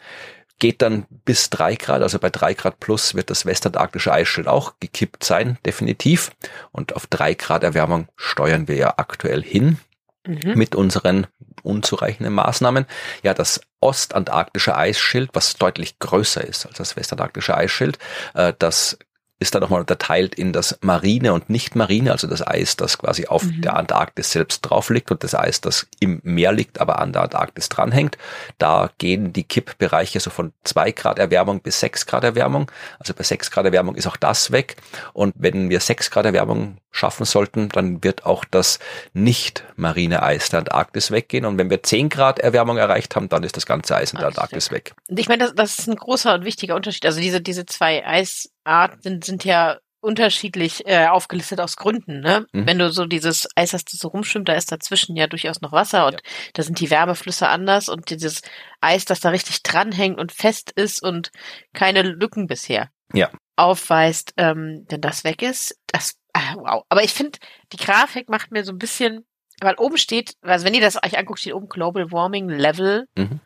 [0.62, 4.76] geht dann bis drei Grad, also bei drei Grad plus wird das westantarktische Eisschild auch
[4.80, 6.32] gekippt sein, definitiv.
[6.72, 9.80] Und auf drei Grad Erwärmung steuern wir ja aktuell hin
[10.26, 10.54] mhm.
[10.54, 11.26] mit unseren
[11.64, 12.86] unzureichende Maßnahmen.
[13.24, 17.98] Ja, das ostantarktische Eisschild, was deutlich größer ist als das westantarktische Eisschild,
[18.36, 19.00] äh, das
[19.42, 23.44] ist dann nochmal unterteilt in das Marine und Nicht-Marine, also das Eis, das quasi auf
[23.44, 23.62] mhm.
[23.64, 27.24] der Antarktis selbst drauf liegt und das Eis, das im Meer liegt, aber an der
[27.24, 28.20] Antarktis dranhängt.
[28.60, 32.70] Da gehen die Kippbereiche so von zwei Grad Erwärmung bis sechs Grad Erwärmung.
[33.00, 34.76] Also bei sechs Grad Erwärmung ist auch das weg.
[35.14, 38.78] Und wenn wir sechs Grad Erwärmung schaffen sollten, dann wird auch das
[39.14, 41.46] nicht-marine Eis der Antarktis weggehen.
[41.46, 44.28] Und wenn wir zehn Grad Erwärmung erreicht haben, dann ist das ganze Eis in der
[44.28, 44.94] Antarktis weg.
[45.08, 47.06] Ich meine, das, das ist ein großer und wichtiger Unterschied.
[47.08, 52.22] Also diese, diese zwei Eis Arten sind ja unterschiedlich äh, aufgelistet aus Gründen.
[52.22, 52.48] Ne?
[52.52, 52.66] Mhm.
[52.66, 55.72] Wenn du so dieses Eis hast, das so rumschwimmt, da ist dazwischen ja durchaus noch
[55.72, 56.20] Wasser und ja.
[56.54, 58.42] da sind die Wärmeflüsse anders und dieses
[58.82, 61.32] Eis, das da richtig dranhängt und fest ist und
[61.74, 63.30] keine Lücken bisher ja.
[63.56, 66.84] aufweist, ähm, wenn das weg ist, das, ah, wow.
[66.90, 67.40] Aber ich finde,
[67.72, 69.26] die Grafik macht mir so ein bisschen,
[69.60, 73.08] weil oben steht, also wenn ihr das euch anguckt, steht oben Global Warming Level.
[73.16, 73.40] Mhm.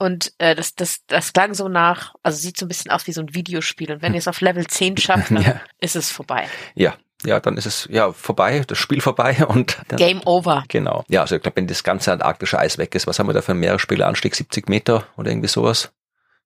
[0.00, 3.12] Und äh, das, das, das klang so nach, also sieht so ein bisschen aus wie
[3.12, 3.92] so ein Videospiel.
[3.92, 5.60] Und wenn ihr es auf Level 10 schafft, dann ja.
[5.78, 6.48] ist es vorbei.
[6.74, 10.64] Ja, ja, dann ist es ja vorbei, das Spiel vorbei und dann, Game over.
[10.68, 11.04] Genau.
[11.08, 13.42] Ja, also ich glaube, wenn das ganze antarktische Eis weg ist, was haben wir da
[13.42, 14.34] für einen Meeresspiegelanstieg?
[14.34, 15.92] 70 Meter oder irgendwie sowas?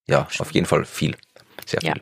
[0.09, 1.17] Ja, auf jeden Fall viel.
[1.67, 1.91] Sehr viel.
[1.91, 1.95] Ja.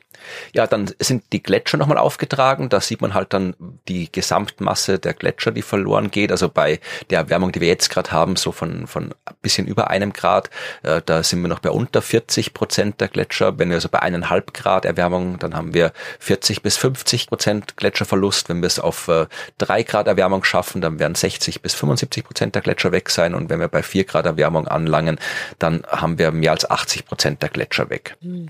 [0.54, 2.68] Ja, dann sind die Gletscher nochmal aufgetragen.
[2.68, 3.54] Da sieht man halt dann
[3.88, 6.30] die Gesamtmasse der Gletscher, die verloren geht.
[6.30, 9.90] Also bei der Erwärmung, die wir jetzt gerade haben, so von, von ein bisschen über
[9.90, 10.50] einem Grad,
[10.82, 13.58] äh, da sind wir noch bei unter 40 Prozent der Gletscher.
[13.58, 18.48] Wenn wir also bei eineinhalb Grad Erwärmung, dann haben wir 40 bis 50 Prozent Gletscherverlust.
[18.48, 19.26] Wenn wir es auf äh,
[19.58, 23.34] drei Grad Erwärmung schaffen, dann werden 60 bis 75 Prozent der Gletscher weg sein.
[23.34, 25.18] Und wenn wir bei vier Grad Erwärmung anlangen,
[25.58, 28.16] dann haben wir mehr als 80 Prozent der Gletscher weg.
[28.20, 28.48] Mhm.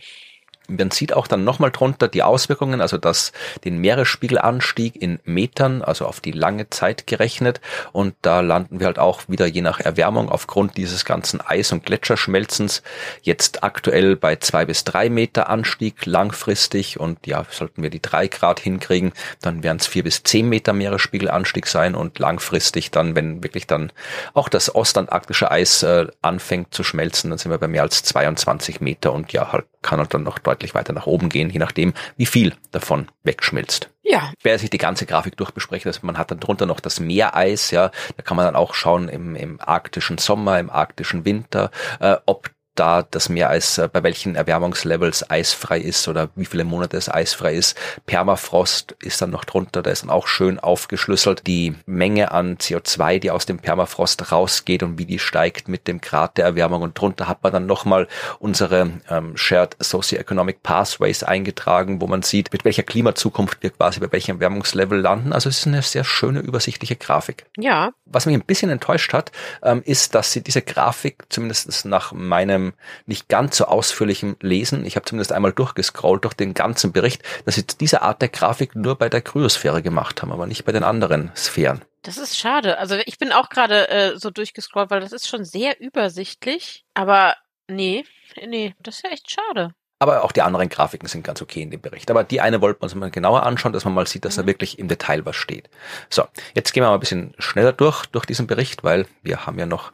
[0.76, 3.32] Man sieht auch dann nochmal drunter die Auswirkungen, also das,
[3.64, 7.60] den Meeresspiegelanstieg in Metern, also auf die lange Zeit gerechnet.
[7.92, 11.84] Und da landen wir halt auch wieder je nach Erwärmung aufgrund dieses ganzen Eis- und
[11.84, 12.82] Gletscherschmelzens
[13.22, 16.98] jetzt aktuell bei zwei bis drei Meter Anstieg langfristig.
[16.98, 20.72] Und ja, sollten wir die drei Grad hinkriegen, dann werden es vier bis zehn Meter
[20.72, 23.92] Meeresspiegelanstieg sein und langfristig dann, wenn wirklich dann
[24.34, 28.80] auch das ostantarktische Eis äh, anfängt zu schmelzen, dann sind wir bei mehr als 22
[28.80, 31.92] Meter und ja, halt kann halt dann noch deutlich weiter nach oben gehen, je nachdem,
[32.16, 33.90] wie viel davon wegschmilzt.
[34.02, 34.32] Ja.
[34.42, 37.90] Wer sich die ganze Grafik durchbesprechen, also man hat dann drunter noch das Meereis, ja,
[38.16, 42.50] da kann man dann auch schauen im, im arktischen Sommer, im arktischen Winter, äh, ob
[42.74, 47.54] da das Meereis äh, bei welchen Erwärmungslevels eisfrei ist oder wie viele Monate es eisfrei
[47.54, 47.76] ist.
[48.06, 53.18] Permafrost ist dann noch drunter, da ist dann auch schön aufgeschlüsselt die Menge an CO2,
[53.18, 56.82] die aus dem Permafrost rausgeht und wie die steigt mit dem Grad der Erwärmung.
[56.82, 58.08] Und drunter hat man dann nochmal
[58.38, 64.10] unsere ähm, Shared Socioeconomic Pathways eingetragen, wo man sieht, mit welcher Klimazukunft wir quasi bei
[64.12, 65.32] welchem Erwärmungslevel landen.
[65.32, 67.46] Also es ist eine sehr schöne, übersichtliche Grafik.
[67.58, 67.92] Ja.
[68.06, 69.32] Was mich ein bisschen enttäuscht hat,
[69.62, 72.74] ähm, ist, dass sie diese Grafik, zumindest nach meinem meinem
[73.06, 77.56] nicht ganz so ausführlichen Lesen, ich habe zumindest einmal durchgescrollt durch den ganzen Bericht, dass
[77.56, 80.84] sie diese Art der Grafik nur bei der Kryosphäre gemacht haben, aber nicht bei den
[80.84, 81.84] anderen Sphären.
[82.02, 82.78] Das ist schade.
[82.78, 86.84] Also ich bin auch gerade äh, so durchgescrollt, weil das ist schon sehr übersichtlich.
[86.94, 87.36] Aber
[87.68, 88.04] nee,
[88.44, 89.72] nee, das ist ja echt schade.
[90.00, 92.10] Aber auch die anderen Grafiken sind ganz okay in dem Bericht.
[92.10, 94.40] Aber die eine wollten wir uns mal genauer anschauen, dass man mal sieht, dass mhm.
[94.40, 95.70] da wirklich im Detail was steht.
[96.10, 96.24] So,
[96.56, 99.66] jetzt gehen wir mal ein bisschen schneller durch, durch diesen Bericht, weil wir haben ja
[99.66, 99.92] noch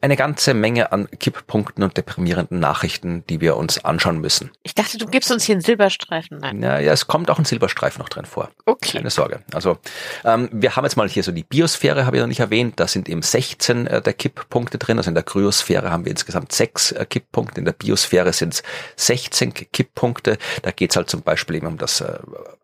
[0.00, 4.50] eine ganze Menge an Kipppunkten und deprimierenden Nachrichten, die wir uns anschauen müssen.
[4.62, 6.38] Ich dachte, du gibst uns hier einen Silberstreifen.
[6.38, 6.62] Nein.
[6.62, 8.50] Ja, ja, es kommt auch ein Silberstreifen noch drin vor.
[8.66, 8.98] Okay.
[8.98, 9.40] Keine Sorge.
[9.52, 9.78] Also
[10.24, 12.80] ähm, wir haben jetzt mal hier so die Biosphäre, habe ich noch nicht erwähnt.
[12.80, 14.98] Da sind eben 16 äh, der Kipppunkte drin.
[14.98, 17.60] Also in der Kryosphäre haben wir insgesamt sechs äh, Kipppunkte.
[17.60, 18.62] In der Biosphäre sind es
[18.96, 20.38] 16 Kipppunkte.
[20.62, 22.18] Da geht es halt zum Beispiel eben um das äh,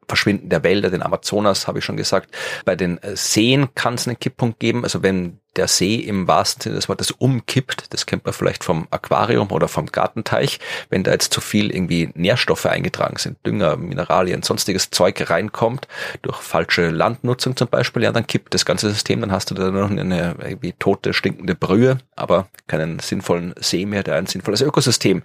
[0.09, 2.35] Verschwinden der Wälder, den Amazonas, habe ich schon gesagt.
[2.65, 4.85] Bei den äh, Seen kann es einen Kipppunkt geben.
[4.85, 8.87] Also wenn der See im wahrsten Sinne des Wortes umkippt, das kennt man vielleicht vom
[8.91, 14.43] Aquarium oder vom Gartenteich, wenn da jetzt zu viel irgendwie Nährstoffe eingetragen sind, Dünger, Mineralien,
[14.43, 15.89] sonstiges Zeug reinkommt,
[16.23, 19.71] durch falsche Landnutzung zum Beispiel, ja, dann kippt das ganze System, dann hast du da
[19.71, 25.23] noch eine irgendwie tote, stinkende Brühe, aber keinen sinnvollen See mehr, der ein sinnvolles Ökosystem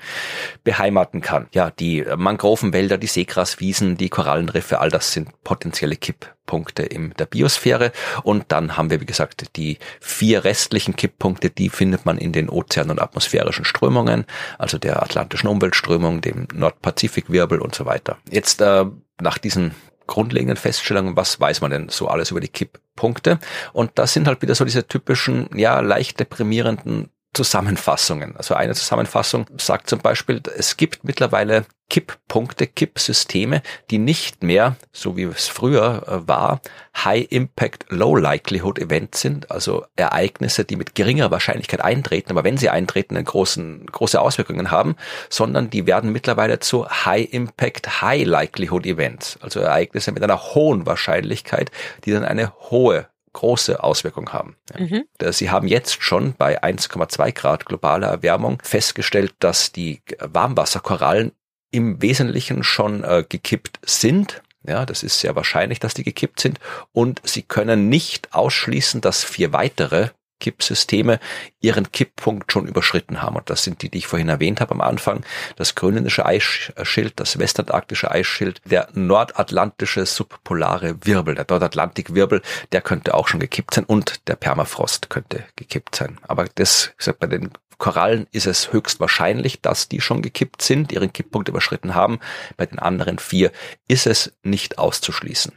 [0.63, 1.48] beheimaten kann.
[1.54, 7.26] Ja, die Mangrovenwälder, die Seegraswiesen, die Korallenriffe, für all das sind potenzielle Kipppunkte in der
[7.26, 7.92] Biosphäre.
[8.24, 12.48] Und dann haben wir, wie gesagt, die vier restlichen Kipppunkte, die findet man in den
[12.48, 14.24] Ozean- und atmosphärischen Strömungen,
[14.58, 18.18] also der atlantischen Umweltströmung, dem Nordpazifikwirbel und so weiter.
[18.30, 18.86] Jetzt äh,
[19.20, 19.76] nach diesen
[20.08, 23.40] grundlegenden Feststellungen, was weiß man denn so alles über die Kipppunkte?
[23.74, 28.38] Und das sind halt wieder so diese typischen, ja, leicht deprimierenden Zusammenfassungen.
[28.38, 35.18] Also eine Zusammenfassung sagt zum Beispiel, es gibt mittlerweile Kipppunkte, Kippsysteme, die nicht mehr, so
[35.18, 36.62] wie es früher äh, war,
[36.96, 42.56] High Impact, Low Likelihood Events sind, also Ereignisse, die mit geringer Wahrscheinlichkeit eintreten, aber wenn
[42.56, 44.96] sie eintreten, einen großen, große Auswirkungen haben,
[45.30, 50.86] sondern die werden mittlerweile zu High Impact, High Likelihood Events, also Ereignisse mit einer hohen
[50.86, 51.72] Wahrscheinlichkeit,
[52.06, 54.56] die dann eine hohe große Auswirkungen haben.
[54.78, 55.04] Mhm.
[55.32, 61.34] Sie haben jetzt schon bei 1,2 Grad globaler Erwärmung festgestellt, dass die Warmwasserkorallen
[61.72, 64.42] im Wesentlichen schon äh, gekippt sind.
[64.68, 66.60] Ja, das ist sehr wahrscheinlich, dass die gekippt sind.
[66.92, 70.10] Und sie können nicht ausschließen, dass vier weitere
[70.42, 71.20] Kippsysteme
[71.62, 73.38] ihren Kipppunkt schon überschritten haben.
[73.38, 75.24] Und das sind die, die ich vorhin erwähnt habe am Anfang.
[75.56, 82.42] Das grönländische Eisschild, das westantarktische Eisschild, der nordatlantische subpolare Wirbel, der Nordatlantikwirbel,
[82.74, 86.18] der könnte auch schon gekippt sein und der Permafrost könnte gekippt sein.
[86.24, 90.91] Aber das, gesagt, bei den Korallen ist es höchst wahrscheinlich, dass die schon gekippt sind,
[90.91, 92.20] ihren Kipppunkt überschritten haben.
[92.56, 93.52] Bei den anderen vier
[93.88, 95.54] ist es nicht auszuschließen.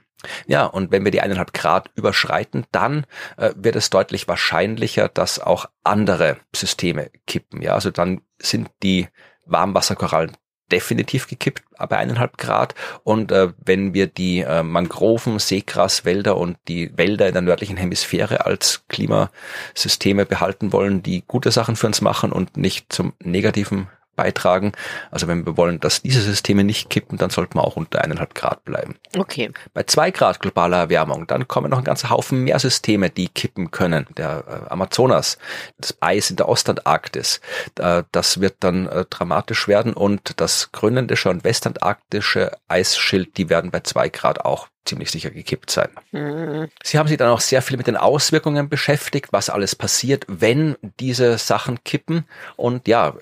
[0.47, 3.05] Ja, und wenn wir die eineinhalb Grad überschreiten, dann
[3.37, 7.61] äh, wird es deutlich wahrscheinlicher, dass auch andere Systeme kippen.
[7.61, 9.07] Ja, also dann sind die
[9.45, 10.35] Warmwasserkorallen
[10.71, 12.75] definitiv gekippt bei eineinhalb Grad.
[13.03, 18.47] Und äh, wenn wir die äh, Mangroven, Seegraswälder und die Wälder in der nördlichen Hemisphäre
[18.47, 24.73] als Klimasysteme behalten wollen, die gute Sachen für uns machen und nicht zum negativen beitragen.
[25.11, 28.35] Also wenn wir wollen, dass diese Systeme nicht kippen, dann sollten wir auch unter eineinhalb
[28.35, 28.97] Grad bleiben.
[29.17, 29.51] Okay.
[29.73, 33.71] Bei zwei Grad globaler Erwärmung, dann kommen noch ein ganzer Haufen mehr Systeme, die kippen
[33.71, 34.07] können.
[34.17, 35.39] Der äh, Amazonas,
[35.79, 37.41] das Eis in der Ostantarktis,
[37.79, 43.71] äh, das wird dann äh, dramatisch werden und das grönländische und westantarktische Eisschild, die werden
[43.71, 45.89] bei zwei Grad auch ziemlich sicher gekippt sein.
[46.13, 46.69] Mhm.
[46.83, 50.77] Sie haben sich dann auch sehr viel mit den Auswirkungen beschäftigt, was alles passiert, wenn
[51.01, 52.25] diese Sachen kippen.
[52.57, 53.15] Und ja,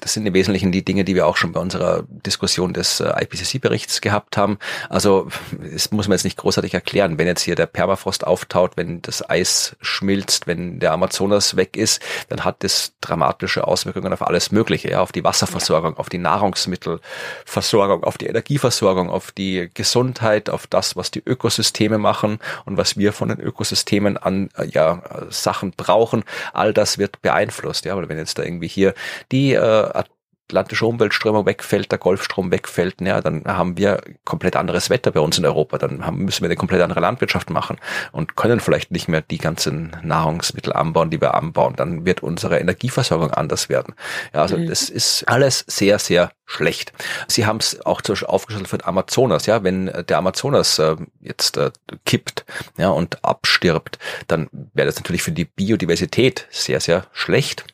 [0.00, 3.12] das sind im Wesentlichen die Dinge, die wir auch schon bei unserer Diskussion des äh,
[3.22, 4.58] IPCC-Berichts gehabt haben.
[4.88, 5.28] Also
[5.72, 7.18] das muss man jetzt nicht großartig erklären.
[7.18, 12.02] Wenn jetzt hier der Permafrost auftaut, wenn das Eis schmilzt, wenn der Amazonas weg ist,
[12.28, 18.04] dann hat das dramatische Auswirkungen auf alles Mögliche, ja, auf die Wasserversorgung, auf die Nahrungsmittelversorgung,
[18.04, 23.12] auf die Energieversorgung, auf die Gesundheit, auf das, was die Ökosysteme machen und was wir
[23.12, 27.84] von den Ökosystemen an äh, ja, Sachen brauchen, all das wird beeinflusst.
[27.86, 28.94] Ja, weil wenn jetzt da irgendwie hier
[29.32, 30.02] die äh,
[30.48, 35.36] atlantische Umweltströmung wegfällt, der Golfstrom wegfällt, ja, dann haben wir komplett anderes Wetter bei uns
[35.36, 35.76] in Europa.
[35.76, 37.76] Dann haben, müssen wir eine komplett andere Landwirtschaft machen
[38.12, 41.74] und können vielleicht nicht mehr die ganzen Nahrungsmittel anbauen, die wir anbauen.
[41.76, 43.94] Dann wird unsere Energieversorgung anders werden.
[44.32, 44.68] Ja, also mhm.
[44.68, 46.94] das ist alles sehr, sehr schlecht.
[47.26, 49.44] Sie haben es auch zum Beispiel aufgestellt für den Amazonas.
[49.44, 51.70] Ja, wenn der Amazonas äh, jetzt äh,
[52.06, 52.46] kippt
[52.78, 57.66] ja, und abstirbt, dann wäre das natürlich für die Biodiversität sehr, sehr schlecht.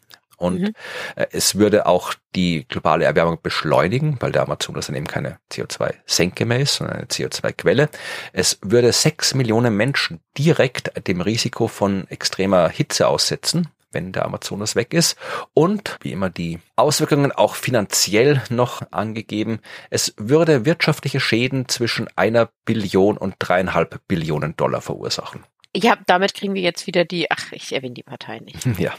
[0.44, 0.72] Und mhm.
[1.16, 6.44] Äh, es würde auch die globale Erwärmung beschleunigen, weil der Amazonas dann eben keine CO2-Senke
[6.44, 7.88] mehr ist, sondern eine CO2-Quelle.
[8.32, 14.76] Es würde sechs Millionen Menschen direkt dem Risiko von extremer Hitze aussetzen, wenn der Amazonas
[14.76, 15.16] weg ist.
[15.54, 19.60] Und wie immer die Auswirkungen auch finanziell noch angegeben.
[19.90, 25.44] Es würde wirtschaftliche Schäden zwischen einer Billion und dreieinhalb Billionen Dollar verursachen.
[25.76, 28.64] Ja, damit kriegen wir jetzt wieder die, ach, ich erwähne die Partei nicht.
[28.78, 28.92] Ja.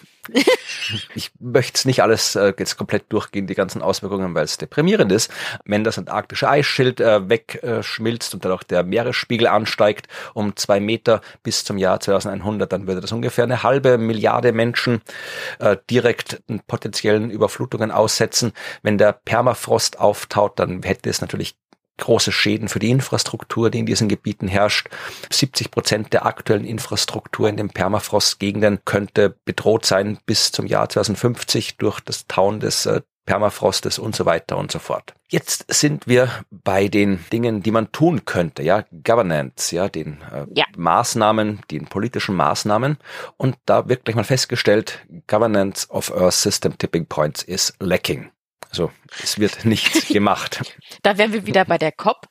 [1.14, 5.12] ich möchte es nicht alles äh, jetzt komplett durchgehen, die ganzen Auswirkungen, weil es deprimierend
[5.12, 5.32] ist.
[5.66, 11.22] Wenn das antarktische Eisschild äh, wegschmilzt und dann auch der Meeresspiegel ansteigt um zwei Meter
[11.44, 15.02] bis zum Jahr 2100, dann würde das ungefähr eine halbe Milliarde Menschen
[15.60, 18.52] äh, direkt potenziellen Überflutungen aussetzen.
[18.82, 21.56] Wenn der Permafrost auftaut, dann hätte es natürlich
[21.98, 24.90] große Schäden für die Infrastruktur, die in diesen Gebieten herrscht.
[25.32, 31.78] 70 Prozent der aktuellen Infrastruktur in den Permafrostgegenden könnte bedroht sein bis zum Jahr 2050
[31.78, 35.16] durch das Tauen des äh, Permafrostes und so weiter und so fort.
[35.30, 40.46] Jetzt sind wir bei den Dingen, die man tun könnte, ja, Governance, ja, den äh,
[40.54, 40.66] ja.
[40.78, 42.98] Maßnahmen, den politischen Maßnahmen.
[43.38, 48.30] Und da wird gleich mal festgestellt, Governance of Earth System Tipping Points is lacking.
[48.76, 48.92] Also
[49.24, 50.60] es wird nichts gemacht.
[51.02, 52.28] Da wären wir wieder bei der COP.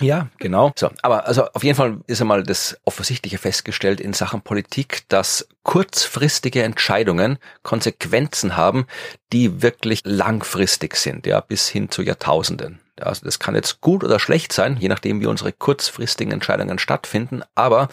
[0.00, 0.72] Ja, genau.
[0.76, 5.48] So, aber also auf jeden Fall ist einmal das Offensichtliche festgestellt in Sachen Politik, dass
[5.62, 8.86] kurzfristige Entscheidungen Konsequenzen haben,
[9.32, 12.80] die wirklich langfristig sind, ja, bis hin zu Jahrtausenden.
[13.00, 17.42] Also das kann jetzt gut oder schlecht sein, je nachdem, wie unsere kurzfristigen Entscheidungen stattfinden,
[17.54, 17.88] aber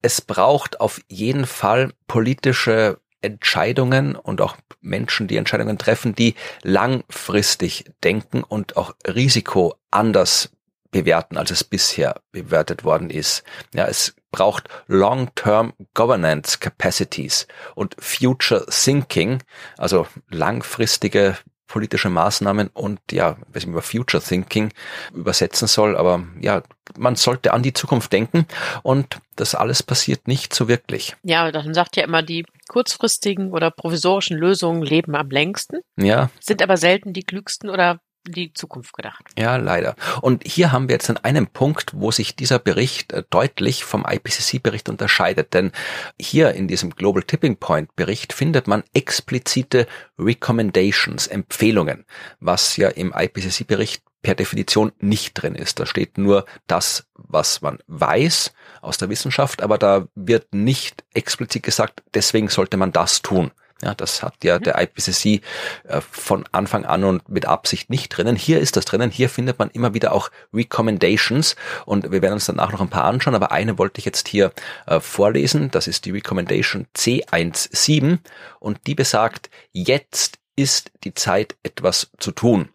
[0.00, 7.84] es braucht auf jeden Fall politische Entscheidungen und auch Menschen, die Entscheidungen treffen, die langfristig
[8.02, 10.50] denken und auch Risiko anders
[10.90, 13.44] bewerten, als es bisher bewertet worden ist.
[13.74, 19.42] Ja, es braucht Long-Term Governance Capacities und Future Thinking,
[19.76, 21.36] also langfristige
[21.70, 24.72] politische Maßnahmen und ja, was ich über Future Thinking
[25.14, 26.62] übersetzen soll, aber ja,
[26.98, 28.46] man sollte an die Zukunft denken
[28.82, 31.16] und das alles passiert nicht so wirklich.
[31.22, 35.78] Ja, dann sagt ja immer, die kurzfristigen oder provisorischen Lösungen leben am längsten.
[35.96, 36.30] Ja.
[36.40, 39.24] Sind aber selten die klügsten oder die Zukunft gedacht.
[39.38, 39.96] Ja, leider.
[40.20, 44.04] Und hier haben wir jetzt an einem Punkt, wo sich dieser Bericht äh, deutlich vom
[44.08, 45.54] IPCC-Bericht unterscheidet.
[45.54, 45.72] Denn
[46.20, 49.86] hier in diesem Global Tipping Point Bericht findet man explizite
[50.18, 52.04] Recommendations, Empfehlungen,
[52.40, 55.80] was ja im IPCC-Bericht per Definition nicht drin ist.
[55.80, 58.52] Da steht nur das, was man weiß
[58.82, 63.50] aus der Wissenschaft, aber da wird nicht explizit gesagt, deswegen sollte man das tun.
[63.82, 64.64] Ja, das hat ja mhm.
[64.64, 65.42] der IPCC
[65.84, 68.36] äh, von Anfang an und mit Absicht nicht drinnen.
[68.36, 69.10] Hier ist das drinnen.
[69.10, 73.04] Hier findet man immer wieder auch Recommendations und wir werden uns danach noch ein paar
[73.04, 74.52] anschauen, aber eine wollte ich jetzt hier
[74.86, 75.70] äh, vorlesen.
[75.70, 78.18] Das ist die Recommendation C17
[78.58, 82.68] und die besagt, jetzt ist die Zeit, etwas zu tun.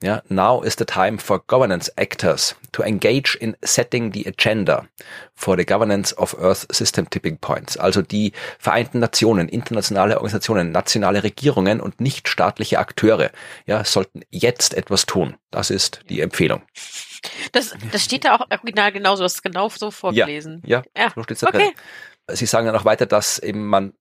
[0.00, 4.86] Ja, now is the time for governance actors to engage in setting the agenda
[5.34, 7.76] for the governance of Earth System Tipping Points.
[7.76, 13.32] Also die Vereinten Nationen, internationale Organisationen, nationale Regierungen und nichtstaatliche Akteure,
[13.66, 15.36] ja, sollten jetzt etwas tun.
[15.50, 16.62] Das ist die Empfehlung.
[17.50, 20.62] Das, das steht da auch original genauso, das ist genau so vorgelesen.
[20.64, 21.24] Ja, ja, ja.
[21.34, 21.58] so da okay.
[21.58, 22.36] drin.
[22.36, 23.94] Sie sagen dann auch weiter, dass eben man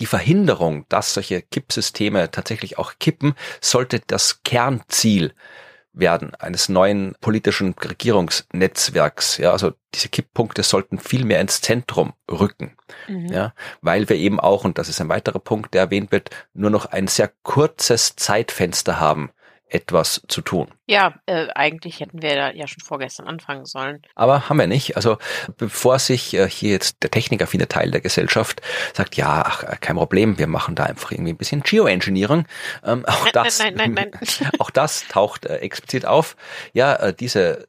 [0.00, 5.32] die Verhinderung, dass solche Kippsysteme tatsächlich auch kippen, sollte das Kernziel
[5.96, 9.38] werden eines neuen politischen Regierungsnetzwerks.
[9.38, 12.76] Ja, also diese Kipppunkte sollten viel mehr ins Zentrum rücken.
[13.08, 13.32] Mhm.
[13.32, 16.70] Ja, weil wir eben auch, und das ist ein weiterer Punkt, der erwähnt wird, nur
[16.70, 19.30] noch ein sehr kurzes Zeitfenster haben,
[19.68, 20.68] etwas zu tun.
[20.86, 24.02] Ja, äh, eigentlich hätten wir da ja schon vorgestern anfangen sollen.
[24.14, 24.96] Aber haben wir nicht.
[24.96, 25.18] Also
[25.56, 28.62] bevor sich äh, hier jetzt der technikaffine Teil der Gesellschaft
[28.94, 32.46] sagt, ja, ach, äh, kein Problem, wir machen da einfach irgendwie ein bisschen Geoengineering.
[32.84, 34.50] Ähm, auch nein, das, nein, nein, nein, nein.
[34.60, 36.36] auch das taucht äh, explizit auf.
[36.72, 37.66] Ja, äh, diese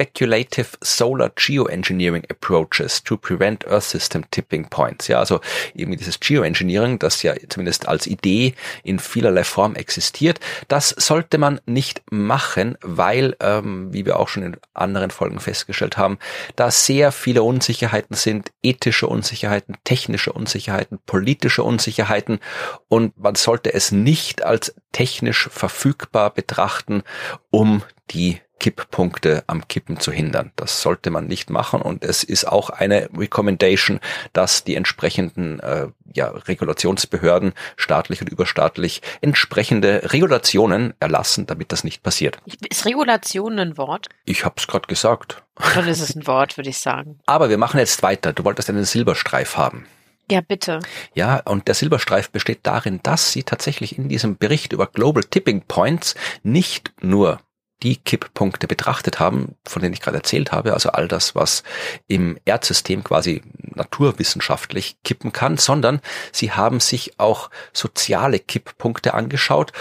[0.00, 5.08] speculative solar geoengineering approaches to prevent Earth System tipping points.
[5.08, 5.40] Ja, also
[5.74, 11.60] irgendwie dieses Geoengineering, das ja zumindest als Idee in vielerlei Form existiert, das sollte man
[11.66, 16.18] nicht machen, weil, ähm, wie wir auch schon in anderen Folgen festgestellt haben,
[16.56, 22.40] da sehr viele Unsicherheiten sind, ethische Unsicherheiten, technische Unsicherheiten, politische Unsicherheiten
[22.88, 27.02] und man sollte es nicht als technisch verfügbar betrachten,
[27.50, 30.52] um die Kipppunkte am Kippen zu hindern.
[30.54, 33.98] Das sollte man nicht machen und es ist auch eine Recommendation,
[34.32, 42.02] dass die entsprechenden äh, ja, Regulationsbehörden, staatlich und überstaatlich, entsprechende Regulationen erlassen, damit das nicht
[42.02, 42.38] passiert.
[42.68, 44.08] Ist Regulation ein Wort?
[44.24, 45.42] Ich habe es gerade gesagt.
[45.74, 47.18] Dann ist es ein Wort, würde ich sagen.
[47.26, 48.32] Aber wir machen jetzt weiter.
[48.32, 49.86] Du wolltest einen Silberstreif haben.
[50.30, 50.78] Ja, bitte.
[51.12, 55.62] Ja, und der Silberstreif besteht darin, dass sie tatsächlich in diesem Bericht über Global Tipping
[55.62, 57.40] Points nicht nur
[57.82, 61.62] die Kipppunkte betrachtet haben, von denen ich gerade erzählt habe, also all das, was
[62.06, 63.42] im Erdsystem quasi
[63.74, 66.00] naturwissenschaftlich kippen kann, sondern
[66.32, 69.72] sie haben sich auch soziale Kipppunkte angeschaut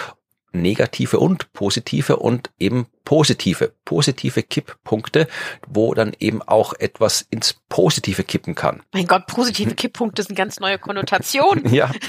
[0.52, 5.28] negative und positive und eben positive, positive Kipppunkte,
[5.68, 8.82] wo dann eben auch etwas ins Positive kippen kann.
[8.92, 11.74] Mein Gott, positive Kipppunkte sind ganz neue Konnotationen.
[11.74, 11.92] ja.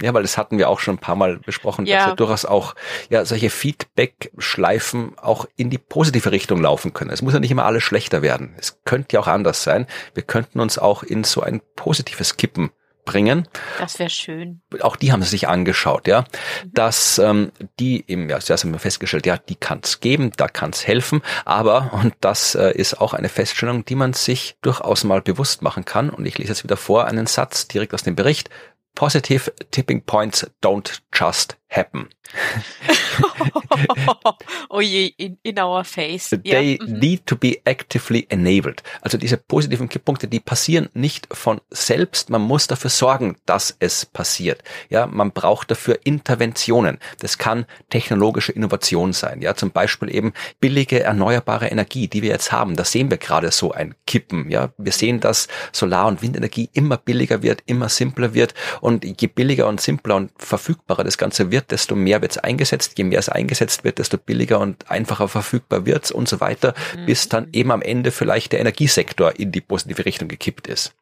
[0.00, 1.98] Ja, weil das hatten wir auch schon ein paar Mal besprochen, ja.
[1.98, 2.74] dass ja durchaus auch
[3.08, 7.10] ja solche Feedback-Schleifen auch in die positive Richtung laufen können.
[7.10, 8.54] Es muss ja nicht immer alles schlechter werden.
[8.58, 9.86] Es könnte ja auch anders sein.
[10.12, 12.70] Wir könnten uns auch in so ein positives Kippen
[13.06, 13.48] bringen.
[13.78, 14.60] Das wäre schön.
[14.80, 16.22] Auch die haben sie sich angeschaut, ja.
[16.22, 16.74] Mhm.
[16.74, 20.48] Dass ähm, die eben, ja, zuerst haben wir festgestellt, ja, die kann es geben, da
[20.48, 25.04] kann es helfen, aber, und das äh, ist auch eine Feststellung, die man sich durchaus
[25.04, 26.10] mal bewusst machen kann.
[26.10, 28.50] Und ich lese jetzt wieder vor einen Satz direkt aus dem Bericht.
[28.96, 30.44] Positive tipping points.
[30.62, 32.08] Don't just happen.
[34.68, 36.30] oh je, in, in our face.
[36.30, 36.84] They ja.
[36.84, 36.98] Mhm.
[36.98, 38.82] need to be actively enabled.
[39.00, 42.30] Also diese positiven Kipppunkte, die passieren nicht von selbst.
[42.30, 44.62] Man muss dafür sorgen, dass es passiert.
[44.88, 46.98] Ja, man braucht dafür Interventionen.
[47.20, 49.42] Das kann technologische Innovation sein.
[49.42, 52.76] Ja, zum Beispiel eben billige erneuerbare Energie, die wir jetzt haben.
[52.76, 54.50] Da sehen wir gerade so ein Kippen.
[54.50, 58.54] Ja, wir sehen, dass Solar- und Windenergie immer billiger wird, immer simpler wird.
[58.80, 62.98] Und je billiger und simpler und verfügbarer das Ganze wird, desto mehr wird es eingesetzt.
[62.98, 67.06] Je mehr es eingesetzt wird, desto billiger und einfacher verfügbar wird und so weiter, mhm.
[67.06, 70.94] bis dann eben am Ende vielleicht der Energiesektor in die positive Richtung gekippt ist.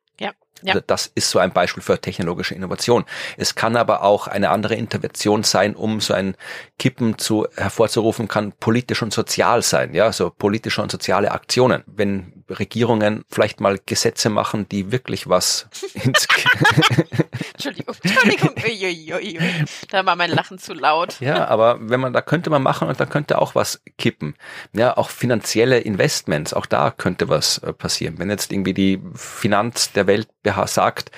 [0.65, 0.81] Ja.
[0.87, 3.05] Das ist so ein Beispiel für technologische Innovation.
[3.37, 6.37] Es kann aber auch eine andere Intervention sein, um so ein
[6.79, 11.85] Kippen zu hervorzurufen, kann politisch und sozial sein, ja, so politische und soziale Aktionen.
[11.87, 16.27] Wenn Regierungen vielleicht mal Gesetze machen, die wirklich was ins
[17.55, 18.51] Entschuldigung, Entschuldigung.
[18.65, 19.39] Uiuiui.
[19.91, 21.21] Da war mein Lachen zu laut.
[21.21, 24.35] Ja, aber wenn man, da könnte man machen und da könnte auch was kippen.
[24.73, 28.19] Ja, auch finanzielle Investments, auch da könnte was äh, passieren.
[28.19, 30.29] Wenn jetzt irgendwie die Finanz der Welt
[30.67, 31.11] sagt,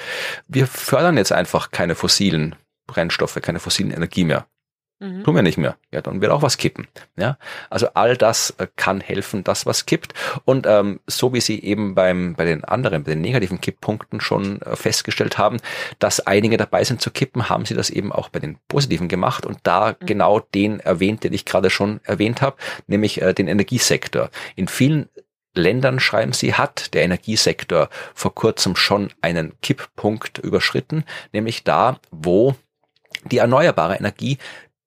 [0.49, 2.55] wir fördern jetzt einfach keine fossilen
[2.87, 4.47] Brennstoffe, keine fossilen Energie mehr.
[4.99, 5.25] Mhm.
[5.25, 5.77] Tun wir nicht mehr.
[5.93, 6.87] Ja, dann wird auch was kippen.
[7.19, 7.37] Ja,
[7.69, 10.15] also all das äh, kann helfen, dass was kippt.
[10.47, 14.63] Und ähm, so wie Sie eben beim bei den anderen, bei den negativen Kipppunkten schon
[14.63, 15.59] äh, festgestellt haben,
[15.99, 19.45] dass einige dabei sind zu kippen, haben Sie das eben auch bei den positiven gemacht
[19.45, 20.07] und da mhm.
[20.07, 22.57] genau den erwähnt, den ich gerade schon erwähnt habe,
[22.87, 24.31] nämlich äh, den Energiesektor.
[24.55, 25.11] In vielen
[25.57, 32.55] Ländern, schreiben sie, hat der Energiesektor vor kurzem schon einen Kipppunkt überschritten, nämlich da, wo
[33.25, 34.39] die erneuerbare Energie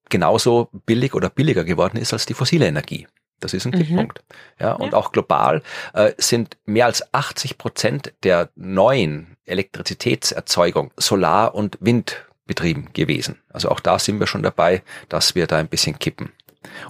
[0.08, 3.06] genauso billig oder billiger geworden ist als die fossile Energie.
[3.40, 3.78] Das ist ein mhm.
[3.78, 4.22] Kipppunkt.
[4.58, 4.98] Ja, und ja.
[4.98, 5.62] auch global
[5.94, 13.40] äh, sind mehr als 80 Prozent der neuen Elektrizitätserzeugung Solar- und Windbetrieben gewesen.
[13.48, 16.32] Also auch da sind wir schon dabei, dass wir da ein bisschen kippen.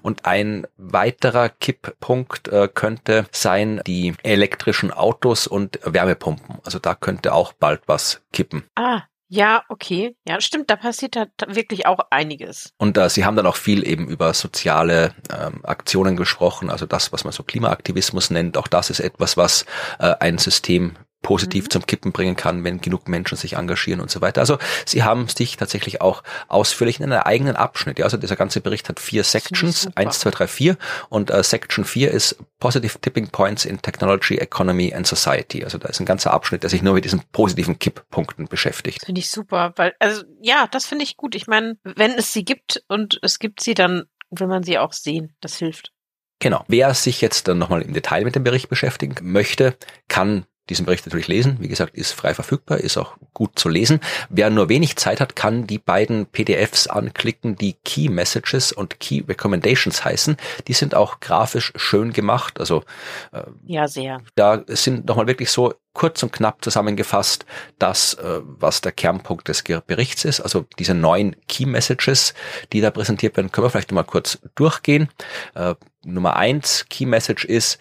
[0.02, 6.58] Und ein weiterer Kipppunkt äh, könnte sein die elektrischen Autos und Wärmepumpen.
[6.64, 8.64] Also da könnte auch bald was kippen.
[8.74, 9.02] Ah,
[9.32, 10.16] ja, okay.
[10.26, 12.74] Ja, stimmt, da passiert da wirklich auch einiges.
[12.78, 17.12] Und äh, Sie haben dann auch viel eben über soziale ähm, Aktionen gesprochen, also das,
[17.12, 18.58] was man so Klimaaktivismus nennt.
[18.58, 19.66] Auch das ist etwas, was
[20.00, 21.70] äh, ein System positiv mhm.
[21.70, 24.40] zum Kippen bringen kann, wenn genug Menschen sich engagieren und so weiter.
[24.40, 27.98] Also sie haben sich tatsächlich auch ausführlich in einem eigenen Abschnitt.
[27.98, 30.76] Ja, also dieser ganze Bericht hat vier Sections, eins, zwei, drei, vier
[31.08, 35.64] und äh, Section 4 ist Positive Tipping Points in Technology, Economy and Society.
[35.64, 39.04] Also da ist ein ganzer Abschnitt, der sich nur mit diesen positiven Kipppunkten beschäftigt.
[39.04, 41.34] Finde ich super, weil also ja, das finde ich gut.
[41.34, 44.92] Ich meine, wenn es sie gibt und es gibt sie, dann will man sie auch
[44.92, 45.34] sehen.
[45.40, 45.92] Das hilft.
[46.38, 46.64] Genau.
[46.68, 49.76] Wer sich jetzt dann nochmal im Detail mit dem Bericht beschäftigen möchte,
[50.08, 51.56] kann diesen Bericht natürlich lesen.
[51.60, 54.00] Wie gesagt, ist frei verfügbar, ist auch gut zu lesen.
[54.28, 59.22] Wer nur wenig Zeit hat, kann die beiden PDFs anklicken, die Key Messages und Key
[59.28, 60.36] Recommendations heißen.
[60.68, 62.60] Die sind auch grafisch schön gemacht.
[62.60, 62.84] Also
[63.32, 64.22] äh, ja, sehr.
[64.36, 67.44] Da sind nochmal wirklich so kurz und knapp zusammengefasst
[67.78, 70.40] das, äh, was der Kernpunkt des Berichts ist.
[70.40, 72.34] Also diese neun Key Messages,
[72.72, 75.08] die da präsentiert werden, können wir vielleicht mal kurz durchgehen.
[75.54, 77.78] Äh, Nummer eins Key Message ist,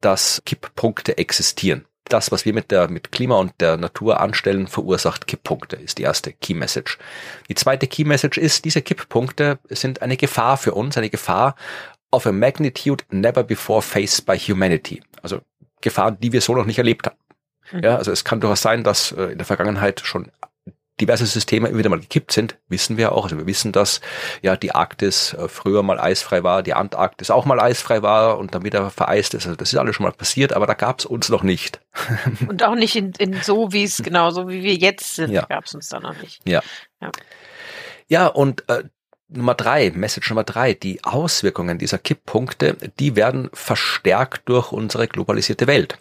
[0.00, 5.26] dass Kipppunkte existieren das, was wir mit der, mit Klima und der Natur anstellen, verursacht
[5.26, 6.98] Kipppunkte, ist die erste Key Message.
[7.48, 11.54] Die zweite Key Message ist, diese Kipppunkte sind eine Gefahr für uns, eine Gefahr
[12.10, 15.02] of a magnitude never before faced by humanity.
[15.22, 15.40] Also
[15.80, 17.16] Gefahren, die wir so noch nicht erlebt haben.
[17.72, 17.84] Mhm.
[17.84, 20.30] Ja, also es kann durchaus sein, dass äh, in der Vergangenheit schon
[21.00, 23.24] diverse Systeme immer wieder mal gekippt sind, wissen wir auch.
[23.24, 24.00] Also wir wissen, dass
[24.42, 28.54] ja die Arktis äh, früher mal eisfrei war, die Antarktis auch mal eisfrei war und
[28.54, 29.46] dann wieder vereist ist.
[29.46, 31.80] Also das ist alles schon mal passiert, aber da gab es uns noch nicht.
[32.48, 35.44] Und auch nicht in, in so, wie es genau so wie wir jetzt sind, ja.
[35.46, 36.40] gab es uns da noch nicht.
[36.46, 36.62] Ja.
[37.00, 37.10] Ja,
[38.06, 38.84] ja und äh,
[39.28, 45.66] Nummer drei, Message Nummer drei, die Auswirkungen dieser Kipppunkte, die werden verstärkt durch unsere globalisierte
[45.66, 45.98] Welt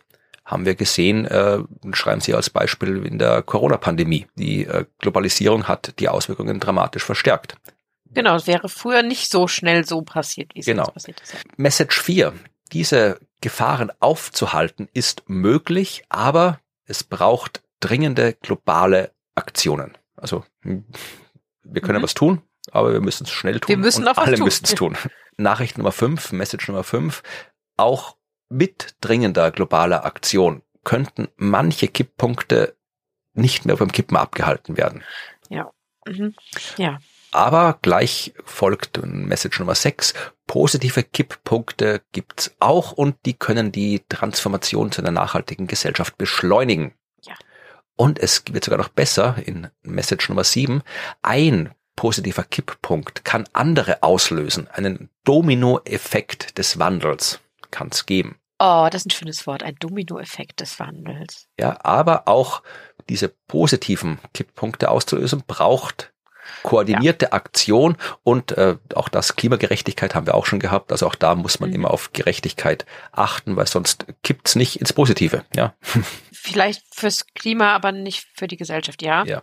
[0.50, 1.60] haben wir gesehen, äh,
[1.94, 4.26] schreiben Sie als Beispiel in der Corona-Pandemie.
[4.36, 7.56] Die äh, Globalisierung hat die Auswirkungen dramatisch verstärkt.
[8.12, 10.86] Genau, es wäre früher nicht so schnell so passiert, wie es genau.
[10.86, 11.36] jetzt passiert ist.
[11.58, 12.34] Message 4.
[12.72, 19.96] Diese Gefahren aufzuhalten ist möglich, aber es braucht dringende globale Aktionen.
[20.16, 20.84] Also hm,
[21.64, 22.04] wir können mhm.
[22.04, 22.42] was tun,
[22.72, 23.70] aber wir müssen es schnell tun.
[23.70, 24.98] Wir müssen und alle müssen es tun.
[25.38, 27.22] Nachricht Nummer 5, Message Nummer 5.
[27.78, 28.18] Auch
[28.50, 32.76] mit dringender globaler Aktion könnten manche Kipppunkte
[33.34, 35.04] nicht mehr beim Kippen abgehalten werden.
[35.50, 35.72] Ja.
[36.06, 36.36] Mhm.
[36.78, 37.00] Ja.
[37.32, 40.14] Aber gleich folgt Message Nummer 6.
[40.48, 46.96] Positive Kipppunkte gibt's auch und die können die Transformation zu einer nachhaltigen Gesellschaft beschleunigen.
[47.22, 47.36] Ja.
[47.96, 50.82] Und es wird sogar noch besser in Message Nummer 7.
[51.22, 54.68] Ein positiver Kipppunkt kann andere auslösen.
[54.70, 58.39] Einen Dominoeffekt des Wandels kann es geben.
[58.60, 61.48] Oh, das ist ein schönes Wort, ein Dominoeffekt des Wandels.
[61.58, 62.62] Ja, aber auch
[63.08, 66.14] diese positiven Kipppunkte auszulösen, braucht
[66.64, 67.32] koordinierte ja.
[67.34, 70.92] Aktion und äh, auch das Klimagerechtigkeit haben wir auch schon gehabt.
[70.92, 71.76] Also auch da muss man mhm.
[71.76, 75.44] immer auf Gerechtigkeit achten, weil sonst kippt's nicht ins Positive.
[75.56, 75.74] Ja.
[76.32, 79.26] Vielleicht fürs Klima, aber nicht für die Gesellschaft, ja.
[79.26, 79.42] Ja.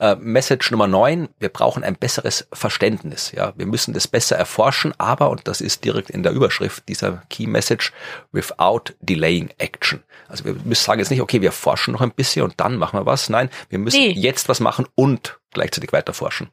[0.00, 3.32] Äh, Message Nummer neun, wir brauchen ein besseres Verständnis.
[3.32, 7.22] Ja, wir müssen das besser erforschen, aber, und das ist direkt in der Überschrift dieser
[7.30, 7.92] Key Message,
[8.32, 10.02] without delaying action.
[10.28, 12.98] Also wir müssen sagen jetzt nicht, okay, wir forschen noch ein bisschen und dann machen
[12.98, 13.28] wir was.
[13.28, 14.12] Nein, wir müssen nee.
[14.12, 16.50] jetzt was machen und gleichzeitig weiter forschen.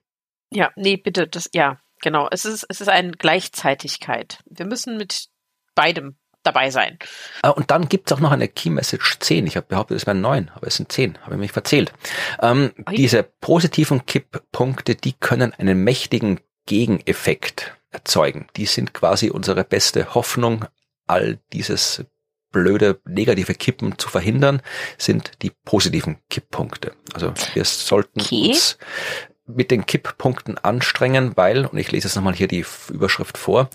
[0.52, 2.28] Ja, nee, bitte, das, ja, genau.
[2.32, 4.39] Es ist, es ist eine Gleichzeitigkeit.
[4.45, 5.28] Wir müssen mit
[5.76, 6.97] beidem dabei sein.
[7.43, 9.47] Ah, und dann gibt's auch noch eine Key Message 10.
[9.47, 11.18] Ich habe behauptet, es wären neun, aber es sind zehn.
[11.22, 11.93] Habe ich mich verzählt.
[12.41, 18.47] Ähm, diese positiven Kipppunkte, die können einen mächtigen Gegeneffekt erzeugen.
[18.56, 20.66] Die sind quasi unsere beste Hoffnung,
[21.08, 22.04] all dieses
[22.52, 24.62] blöde negative Kippen zu verhindern,
[24.97, 26.93] sind die positiven Kipppunkte.
[27.14, 28.49] Also wir sollten okay.
[28.49, 28.78] uns
[29.47, 33.70] mit den Kipppunkten anstrengen, weil, und ich lese jetzt nochmal hier die Überschrift vor,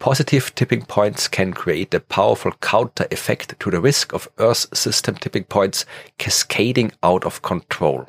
[0.00, 5.14] Positive tipping points can create a powerful counter effect to the risk of Earth system
[5.14, 5.84] tipping points
[6.18, 8.06] cascading out of control.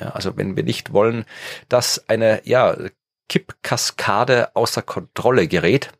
[0.00, 1.26] Ja, also wenn wir nicht wollen,
[1.68, 2.74] dass eine ja,
[3.28, 5.90] Kippkaskade außer Kontrolle gerät,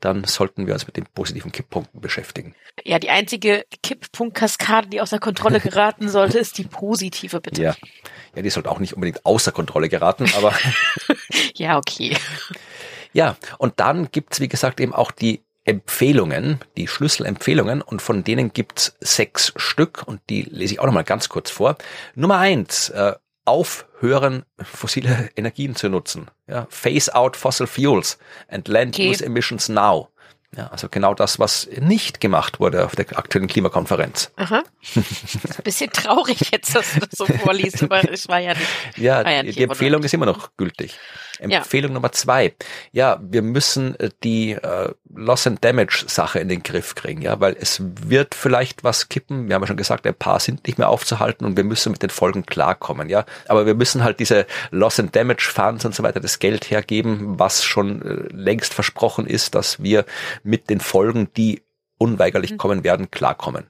[0.00, 2.54] dann sollten wir uns mit den positiven Kipppunkten beschäftigen.
[2.84, 7.62] Ja, die einzige Kipppunktkaskade, die außer Kontrolle geraten sollte, ist die positive, bitte.
[7.62, 7.74] Ja.
[8.34, 10.54] ja, die sollte auch nicht unbedingt außer Kontrolle geraten, aber.
[11.54, 12.16] ja, okay.
[13.12, 18.52] Ja, und dann gibt's wie gesagt, eben auch die Empfehlungen, die Schlüsselempfehlungen, und von denen
[18.52, 21.76] gibt's sechs Stück, und die lese ich auch nochmal ganz kurz vor.
[22.14, 23.14] Nummer eins, äh,
[23.48, 26.30] aufhören, fossile Energien zu nutzen.
[26.46, 28.18] Ja, phase out fossil fuels
[28.48, 29.10] and land okay.
[29.10, 30.08] use emissions now.
[30.56, 34.32] Ja, also genau das, was nicht gemacht wurde auf der aktuellen Klimakonferenz.
[34.36, 34.62] Aha.
[35.62, 38.68] bisschen traurig jetzt, dass du das so vorliest, aber es war ja nicht.
[38.96, 40.98] Ja, ja die, die Empfehlung ist immer noch gültig.
[41.38, 41.94] Empfehlung ja.
[41.94, 42.54] Nummer zwei.
[42.92, 47.40] Ja, wir müssen äh, die äh, Loss and Damage Sache in den Griff kriegen, ja,
[47.40, 49.48] weil es wird vielleicht was kippen.
[49.48, 52.02] Wir haben ja schon gesagt, ein paar sind nicht mehr aufzuhalten und wir müssen mit
[52.02, 53.24] den Folgen klarkommen, ja.
[53.46, 57.38] Aber wir müssen halt diese Loss and Damage Funds und so weiter das Geld hergeben,
[57.38, 60.04] was schon äh, längst versprochen ist, dass wir
[60.42, 61.62] mit den Folgen, die
[61.98, 62.58] unweigerlich mhm.
[62.58, 63.66] kommen werden, klarkommen.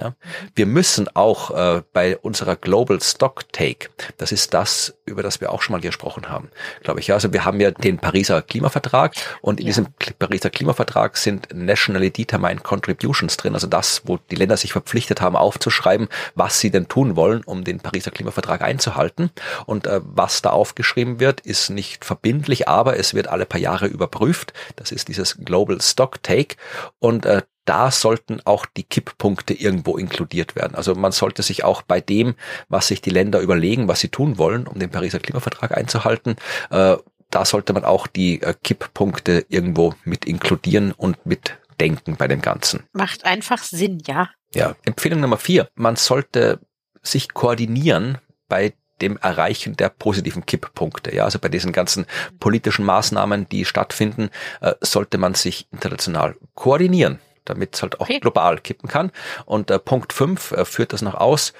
[0.00, 0.14] Ja.
[0.54, 5.52] Wir müssen auch äh, bei unserer Global Stock Take, das ist das, über das wir
[5.52, 6.50] auch schon mal gesprochen haben,
[6.82, 7.08] glaube ich.
[7.08, 9.70] Ja, also wir haben ja den Pariser Klimavertrag und in ja.
[9.70, 9.88] diesem
[10.18, 15.36] Pariser Klimavertrag sind nationally determined contributions drin, also das, wo die Länder sich verpflichtet haben,
[15.36, 19.30] aufzuschreiben, was sie denn tun wollen, um den Pariser Klimavertrag einzuhalten.
[19.66, 23.86] Und äh, was da aufgeschrieben wird, ist nicht verbindlich, aber es wird alle paar Jahre
[23.86, 24.54] überprüft.
[24.76, 26.56] Das ist dieses Global Stock Take
[26.98, 30.74] und äh, da sollten auch die Kipppunkte irgendwo inkludiert werden.
[30.74, 32.34] Also man sollte sich auch bei dem,
[32.68, 36.36] was sich die Länder überlegen, was sie tun wollen, um den Pariser Klimavertrag einzuhalten,
[36.70, 36.96] äh,
[37.30, 42.84] da sollte man auch die äh, Kipppunkte irgendwo mit inkludieren und mitdenken bei dem Ganzen.
[42.92, 44.30] Macht einfach Sinn, ja.
[44.52, 44.74] Ja.
[44.84, 45.68] Empfehlung Nummer vier.
[45.76, 46.58] Man sollte
[47.02, 51.14] sich koordinieren bei dem Erreichen der positiven Kipppunkte.
[51.14, 52.04] Ja, also bei diesen ganzen
[52.40, 54.30] politischen Maßnahmen, die stattfinden,
[54.60, 58.20] äh, sollte man sich international koordinieren damit es halt auch okay.
[58.20, 59.10] global kippen kann.
[59.44, 61.52] Und äh, Punkt 5 äh, führt das noch aus.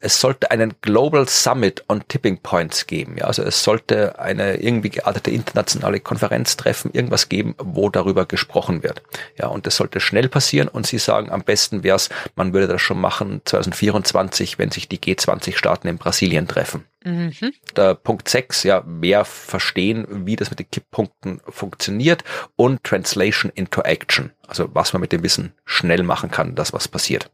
[0.00, 3.16] Es sollte einen Global Summit on Tipping Points geben.
[3.18, 8.82] Ja, also es sollte eine irgendwie geartete internationale Konferenz treffen, irgendwas geben, wo darüber gesprochen
[8.82, 9.02] wird.
[9.36, 10.68] Ja, und das sollte schnell passieren.
[10.68, 14.88] Und Sie sagen, am besten wäre es, man würde das schon machen 2024, wenn sich
[14.88, 16.84] die G20-Staaten in Brasilien treffen.
[17.04, 17.32] Mhm.
[17.76, 22.24] Der Punkt 6, ja, mehr verstehen, wie das mit den Kipppunkten funktioniert
[22.56, 24.32] und Translation into Action.
[24.46, 27.30] Also was man mit dem Wissen schnell machen kann, das was passiert.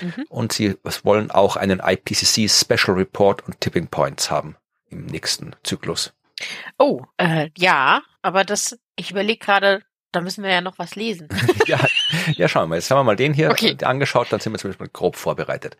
[0.00, 0.24] Mhm.
[0.28, 4.56] Und sie wollen auch einen IPCC Special Report und Tipping Points haben
[4.88, 6.12] im nächsten Zyklus.
[6.78, 9.82] Oh, äh, ja, aber das, ich überlege gerade,
[10.12, 11.28] da müssen wir ja noch was lesen.
[11.66, 11.78] ja,
[12.32, 12.74] ja, schauen wir mal.
[12.76, 13.76] Jetzt haben wir mal den hier okay.
[13.82, 15.76] angeschaut, dann sind wir zumindest mal grob vorbereitet.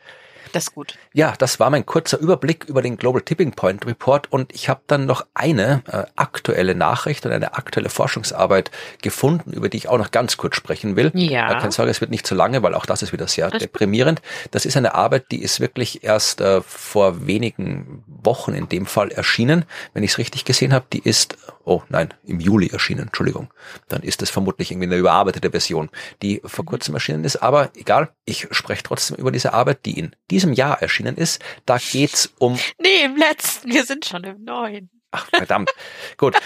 [0.53, 0.99] Das ist gut.
[1.13, 4.81] Ja, das war mein kurzer Überblick über den Global Tipping Point Report und ich habe
[4.87, 8.71] dann noch eine äh, aktuelle Nachricht und eine aktuelle Forschungsarbeit
[9.03, 11.11] gefunden, über die ich auch noch ganz kurz sprechen will.
[11.15, 11.51] Ja.
[11.51, 13.61] Äh, keine Sorge, es wird nicht zu lange, weil auch das ist wieder sehr das
[13.61, 14.23] deprimierend.
[14.51, 19.11] Das ist eine Arbeit, die ist wirklich erst äh, vor wenigen Wochen in dem Fall
[19.11, 20.87] erschienen, wenn ich es richtig gesehen habe.
[20.93, 21.37] Die ist,
[21.71, 23.55] oh nein, im Juli erschienen, Entschuldigung.
[23.89, 25.89] Dann ist es vermutlich irgendwie eine überarbeitete Version,
[26.21, 27.37] die vor kurzem erschienen ist.
[27.37, 31.41] Aber egal, ich spreche trotzdem über diese Arbeit, die in diesem Jahr erschienen ist.
[31.66, 32.59] Da geht's um.
[32.79, 33.71] Nee, im letzten.
[33.71, 34.91] Wir sind schon im neuen.
[35.12, 35.71] Ach, verdammt.
[36.16, 36.37] Gut.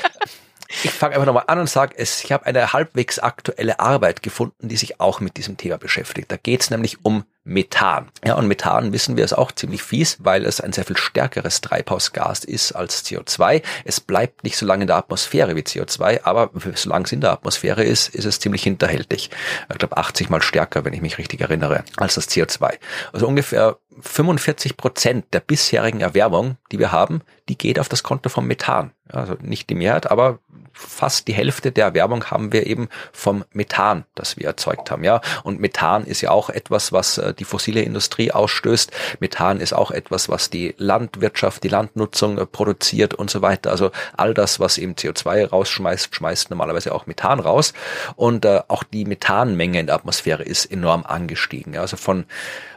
[0.83, 4.77] Ich fange einfach nochmal an und sage, ich habe eine halbwegs aktuelle Arbeit gefunden, die
[4.77, 6.31] sich auch mit diesem Thema beschäftigt.
[6.31, 8.09] Da geht es nämlich um Methan.
[8.25, 11.61] Ja, und Methan wissen wir ist auch ziemlich fies, weil es ein sehr viel stärkeres
[11.61, 13.63] Treibhausgas ist als CO2.
[13.85, 17.33] Es bleibt nicht so lange in der Atmosphäre wie CO2, aber solange es in der
[17.33, 19.31] Atmosphäre ist, ist es ziemlich hinterhältig.
[19.71, 22.79] Ich glaube 80 mal stärker, wenn ich mich richtig erinnere, als das CO2.
[23.13, 27.21] Also ungefähr 45 Prozent der bisherigen Erwärmung, die wir haben,
[27.51, 28.93] die geht auf das Konto vom Methan.
[29.09, 30.39] Also nicht die Mehrheit, aber
[30.75, 35.21] fast die Hälfte der Erwärmung haben wir eben vom Methan, das wir erzeugt haben, ja.
[35.43, 38.91] Und Methan ist ja auch etwas, was äh, die fossile Industrie ausstößt.
[39.21, 43.71] Methan ist auch etwas, was die Landwirtschaft, die Landnutzung äh, produziert und so weiter.
[43.71, 47.73] Also all das, was eben CO2 rausschmeißt, schmeißt normalerweise auch Methan raus.
[48.17, 51.75] Und äh, auch die Methanmenge in der Atmosphäre ist enorm angestiegen.
[51.75, 51.83] Ja.
[51.83, 52.27] Also von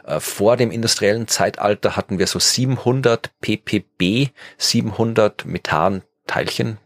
[0.04, 6.78] äh, vor dem industriellen Zeitalter hatten wir so 700 ppb, 700 Methanteilchen,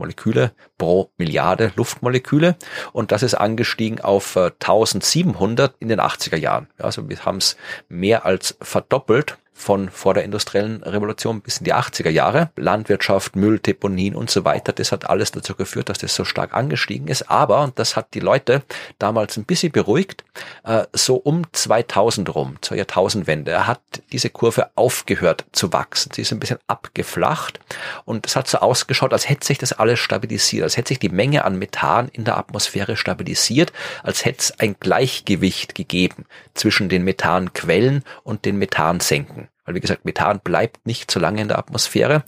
[0.00, 2.56] Methanmoleküle pro Milliarde Luftmoleküle
[2.92, 6.68] und das ist angestiegen auf 1700 äh, in den 80er Jahren.
[6.78, 7.56] Also wir haben es
[7.88, 12.50] mehr als verdoppelt von vor der industriellen Revolution bis in die 80er Jahre.
[12.56, 17.08] Landwirtschaft, Mülldeponien und so weiter, das hat alles dazu geführt, dass das so stark angestiegen
[17.08, 17.30] ist.
[17.30, 18.62] Aber, und das hat die Leute
[18.98, 20.24] damals ein bisschen beruhigt,
[20.64, 23.80] äh, so um 2000 rum, zur Jahrtausendwende, hat
[24.12, 26.10] diese Kurve aufgehört zu wachsen.
[26.14, 27.60] Sie ist ein bisschen abgeflacht
[28.06, 31.10] und es hat so ausgeschaut, als hätte sich das alles stabilisiert, als hätte sich die
[31.10, 37.04] Menge an Methan in der Atmosphäre stabilisiert, als hätte es ein Gleichgewicht gegeben zwischen den
[37.04, 39.49] Methanquellen und den Methansenken.
[39.70, 42.24] Weil wie gesagt, Methan bleibt nicht so lange in der Atmosphäre.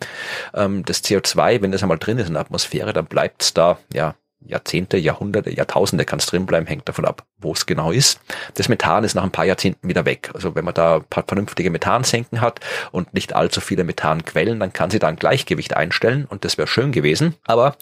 [0.54, 3.78] Ähm, das CO2, wenn das einmal drin ist in der Atmosphäre, dann bleibt es da,
[3.92, 4.14] ja,
[4.46, 8.20] Jahrzehnte, Jahrhunderte, Jahrtausende kann es drin bleiben, hängt davon ab, wo es genau ist.
[8.54, 10.30] Das Methan ist nach ein paar Jahrzehnten wieder weg.
[10.34, 12.60] Also wenn man da ein paar vernünftige Methansenken hat
[12.92, 16.68] und nicht allzu viele Methanquellen, dann kann sie da ein Gleichgewicht einstellen und das wäre
[16.68, 17.34] schön gewesen.
[17.44, 17.76] Aber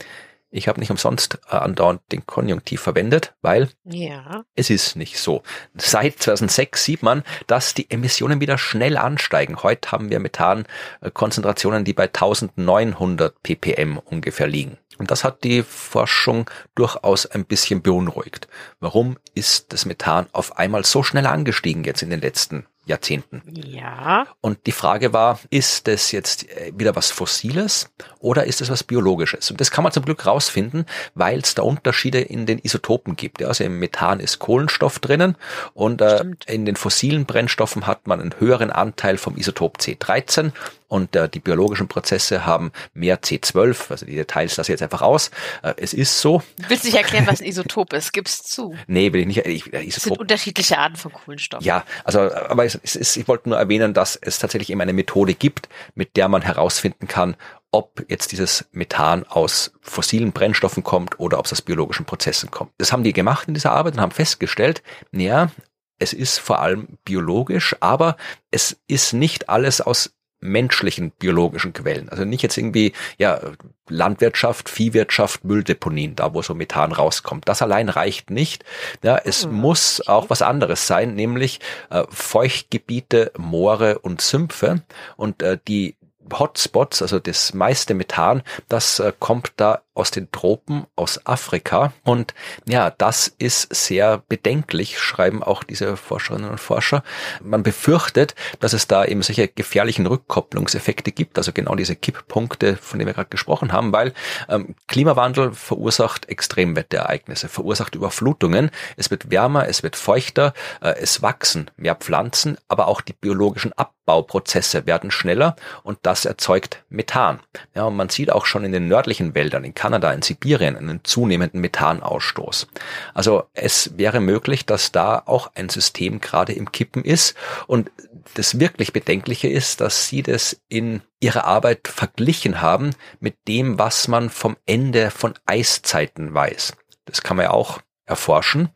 [0.51, 4.45] ich habe nicht umsonst äh, andauernd den Konjunktiv verwendet, weil ja.
[4.55, 5.43] es ist nicht so.
[5.77, 9.63] Seit 2006 sieht man, dass die Emissionen wieder schnell ansteigen.
[9.63, 14.77] Heute haben wir Methankonzentrationen, die bei 1900 ppm ungefähr liegen.
[14.99, 18.49] Und das hat die Forschung durchaus ein bisschen beunruhigt.
[18.81, 23.43] Warum ist das Methan auf einmal so schnell angestiegen jetzt in den letzten Jahrzehnten.
[23.55, 24.26] Ja.
[24.41, 28.84] Und die Frage war, ist das jetzt äh, wieder was Fossiles oder ist es was
[28.84, 29.51] Biologisches?
[29.51, 30.84] Und das kann man zum Glück rausfinden,
[31.14, 33.43] weil es da Unterschiede in den Isotopen gibt.
[33.43, 35.36] Also im Methan ist Kohlenstoff drinnen
[35.72, 40.53] und äh, in den fossilen Brennstoffen hat man einen höheren Anteil vom Isotop C13
[40.91, 45.03] und äh, die biologischen Prozesse haben mehr C12, also die Details lasse ich jetzt einfach
[45.03, 45.30] aus.
[45.62, 46.43] Äh, es ist so.
[46.59, 48.74] Du willst nicht erklären, was ein Isotop ist, gib's zu.
[48.88, 49.47] Nee, will ich nicht.
[49.47, 51.62] Ich, äh, Isotop, es sind unterschiedliche Arten von Kohlenstoff.
[51.62, 54.93] Ja, also aber es, es ist, ich wollte nur erwähnen, dass es tatsächlich eben eine
[54.93, 57.36] Methode gibt, mit der man herausfinden kann,
[57.70, 62.72] ob jetzt dieses Methan aus fossilen Brennstoffen kommt oder ob es aus biologischen Prozessen kommt.
[62.78, 64.82] Das haben die gemacht in dieser Arbeit und haben festgestellt,
[65.12, 65.53] naja,
[66.01, 68.16] es ist vor allem biologisch, aber
[68.51, 72.09] es ist nicht alles aus menschlichen biologischen Quellen.
[72.09, 73.41] Also nicht jetzt irgendwie, ja,
[73.88, 77.49] Landwirtschaft, Viehwirtschaft, Mülldeponien, da wo so Methan rauskommt.
[77.49, 78.64] Das allein reicht nicht.
[79.03, 79.55] Ja, es mhm.
[79.55, 81.61] muss auch was anderes sein, nämlich
[81.91, 84.82] äh, Feuchtgebiete, Moore und Sümpfe.
[85.16, 85.97] Und äh, die
[86.39, 91.93] Hotspots, also das meiste Methan, das äh, kommt da aus den Tropen, aus Afrika.
[92.05, 92.33] Und
[92.66, 97.03] ja, das ist sehr bedenklich, schreiben auch diese Forscherinnen und Forscher.
[97.43, 102.99] Man befürchtet, dass es da eben solche gefährlichen Rückkopplungseffekte gibt, also genau diese Kipppunkte, von
[102.99, 104.14] denen wir gerade gesprochen haben, weil
[104.49, 108.70] ähm, Klimawandel verursacht Extremwetterereignisse, verursacht Überflutungen.
[108.97, 113.72] Es wird wärmer, es wird feuchter, äh, es wachsen mehr Pflanzen, aber auch die biologischen
[114.11, 115.55] Abbauprozesse werden schneller
[115.85, 117.39] und das erzeugt Methan.
[117.75, 121.05] Ja, und man sieht auch schon in den nördlichen Wäldern, in Kanada, in Sibirien einen
[121.05, 122.67] zunehmenden Methanausstoß.
[123.15, 127.37] Also es wäre möglich, dass da auch ein System gerade im Kippen ist.
[127.69, 127.91] Und
[128.35, 132.91] das wirklich Bedenkliche ist, dass sie das in ihrer Arbeit verglichen haben
[133.21, 136.73] mit dem, was man vom Ende von Eiszeiten weiß.
[137.05, 138.71] Das kann man ja auch erforschen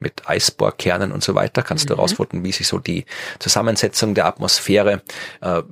[0.00, 1.88] mit Eisbohrkernen und so weiter, kannst mhm.
[1.88, 3.06] du herausfinden, wie sich so die
[3.38, 5.02] Zusammensetzung der Atmosphäre
[5.40, 5.62] äh,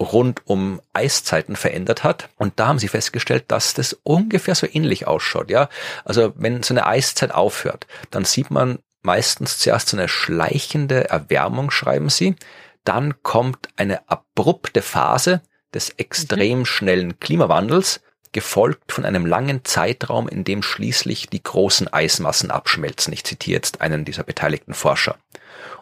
[0.00, 2.28] rund um Eiszeiten verändert hat.
[2.36, 5.50] Und da haben sie festgestellt, dass das ungefähr so ähnlich ausschaut.
[5.50, 5.68] Ja,
[6.04, 11.70] also wenn so eine Eiszeit aufhört, dann sieht man meistens zuerst so eine schleichende Erwärmung,
[11.70, 12.36] schreiben sie.
[12.84, 15.42] Dann kommt eine abrupte Phase
[15.74, 16.66] des extrem mhm.
[16.66, 18.00] schnellen Klimawandels,
[18.32, 23.12] gefolgt von einem langen Zeitraum, in dem schließlich die großen Eismassen abschmelzen.
[23.12, 25.16] Ich zitiere jetzt einen dieser beteiligten Forscher.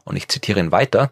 [0.04, 1.10] Und ich zitiere ihn weiter.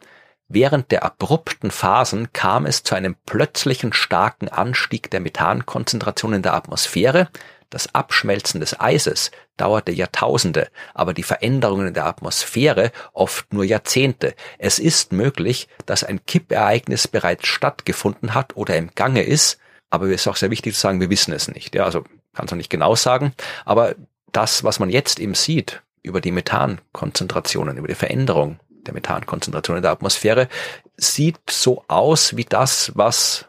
[0.48, 6.54] Während der abrupten Phasen kam es zu einem plötzlichen starken Anstieg der Methankonzentration in der
[6.54, 7.28] Atmosphäre.
[7.70, 14.34] Das Abschmelzen des Eises dauerte Jahrtausende, aber die Veränderungen in der Atmosphäre oft nur Jahrzehnte.
[14.58, 19.58] Es ist möglich, dass ein Kippereignis bereits stattgefunden hat oder im Gange ist,
[19.94, 21.74] aber es ist auch sehr wichtig zu sagen, wir wissen es nicht.
[21.74, 22.02] Ja, also
[22.34, 23.34] kann es noch nicht genau sagen,
[23.64, 23.94] aber
[24.32, 29.82] das, was man jetzt eben sieht über die Methankonzentrationen, über die Veränderung der Methankonzentration in
[29.82, 30.48] der Atmosphäre,
[30.96, 33.46] sieht so aus wie das, was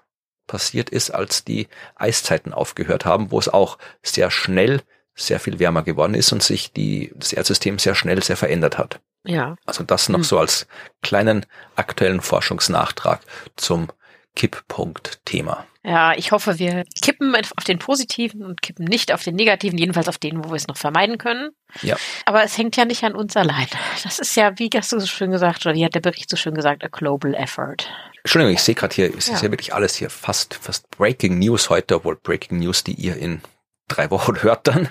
[0.47, 4.81] passiert ist, als die Eiszeiten aufgehört haben, wo es auch sehr schnell
[5.15, 8.99] sehr viel wärmer geworden ist und sich die, das Erdsystem sehr schnell sehr verändert hat.
[9.23, 9.55] Ja.
[9.65, 10.23] Also das noch hm.
[10.23, 10.67] so als
[11.01, 13.21] kleinen aktuellen Forschungsnachtrag
[13.55, 13.87] zum
[14.35, 15.65] Kipppunkt-Thema.
[15.85, 20.07] Ja, ich hoffe, wir kippen auf den positiven und kippen nicht auf den negativen, jedenfalls
[20.07, 21.51] auf den, wo wir es noch vermeiden können.
[21.83, 21.95] Ja.
[22.25, 23.67] Aber es hängt ja nicht an uns allein.
[24.03, 26.37] Das ist ja, wie hast du so schön gesagt, oder wie hat der Bericht so
[26.37, 27.87] schön gesagt, a global effort.
[28.23, 29.35] Entschuldigung, ich sehe gerade hier, es ja.
[29.35, 33.15] ist ja wirklich alles hier fast, fast Breaking News heute, obwohl Breaking News, die ihr
[33.17, 33.41] in
[33.87, 34.89] drei Wochen hört dann.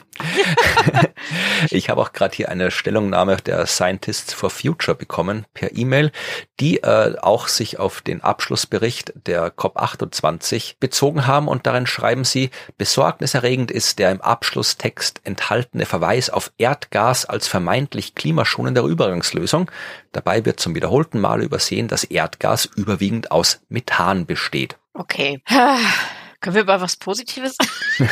[1.70, 6.12] ich habe auch gerade hier eine Stellungnahme der Scientists for Future bekommen per E-Mail,
[6.60, 12.50] die äh, auch sich auf den Abschlussbericht der COP28 bezogen haben und darin schreiben sie,
[12.78, 19.70] besorgniserregend ist der im Abschlusstext enthaltene Verweis auf Erdgas als vermeintlich klimaschonende Übergangslösung.
[20.12, 24.76] Dabei wird zum wiederholten Male übersehen, dass Erdgas überwiegend aus Methan besteht.
[24.94, 25.42] Okay.
[26.44, 27.56] Können wir über was Positives?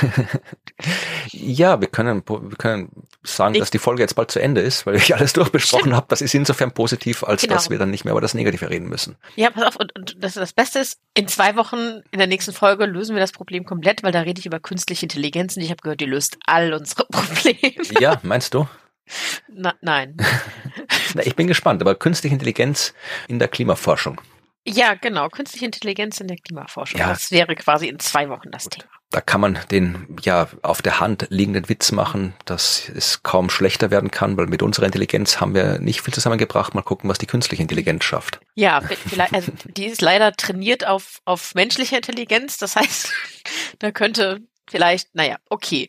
[1.33, 2.89] ja, wir können, wir können
[3.23, 6.07] sagen, ich, dass die Folge jetzt bald zu Ende ist, weil ich alles durchbesprochen habe.
[6.09, 7.53] Das ist insofern positiv, als genau.
[7.53, 9.17] dass wir dann nicht mehr über das Negative reden müssen.
[9.37, 12.55] Ja, pass auf, und, und das, das Beste ist, in zwei Wochen in der nächsten
[12.55, 15.69] Folge lösen wir das Problem komplett, weil da rede ich über künstliche Intelligenz und ich
[15.69, 17.85] habe gehört, die löst all unsere Probleme.
[18.01, 18.67] Ja, meinst du?
[19.49, 20.17] Na, nein.
[21.15, 22.95] Na, ich bin gespannt, aber künstliche Intelligenz
[23.29, 24.23] in der Klimaforschung.
[24.67, 25.29] Ja, genau.
[25.29, 27.01] Künstliche Intelligenz in der Klimaforschung.
[27.01, 27.09] Ja.
[27.09, 28.73] Das wäre quasi in zwei Wochen das Gut.
[28.75, 28.89] Thema.
[29.11, 33.91] Da kann man den ja auf der Hand liegenden Witz machen, dass es kaum schlechter
[33.91, 36.75] werden kann, weil mit unserer Intelligenz haben wir nicht viel zusammengebracht.
[36.75, 38.41] Mal gucken, was die künstliche Intelligenz schafft.
[38.55, 42.57] Ja, vielleicht, also die ist leider trainiert auf, auf menschliche Intelligenz.
[42.57, 43.13] Das heißt,
[43.81, 44.41] da könnte
[44.71, 45.89] vielleicht, naja, okay.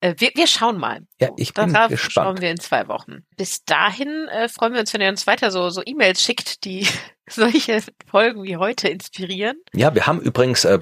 [0.00, 1.06] Äh, wir, wir schauen mal.
[1.20, 2.12] Ja, ich bin Darauf gespannt.
[2.12, 3.24] schauen wir in zwei Wochen.
[3.36, 6.86] Bis dahin äh, freuen wir uns, wenn ihr uns weiter so, so E-Mails schickt, die
[7.30, 9.56] solche Folgen wie heute inspirieren.
[9.74, 10.78] Ja, wir haben übrigens, äh,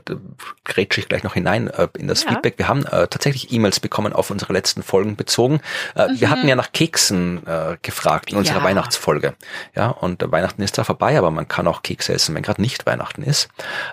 [0.64, 2.30] grätsche ich gleich noch hinein äh, in das ja.
[2.30, 5.61] Feedback, wir haben äh, tatsächlich E-Mails bekommen auf unsere letzten Folgen bezogen.
[5.95, 6.20] Äh, mhm.
[6.20, 8.64] Wir hatten ja nach Keksen äh, gefragt in unserer ja.
[8.64, 9.34] Weihnachtsfolge.
[9.74, 12.62] Ja, und äh, Weihnachten ist zwar vorbei, aber man kann auch Kekse essen, wenn gerade
[12.62, 13.49] nicht Weihnachten ist.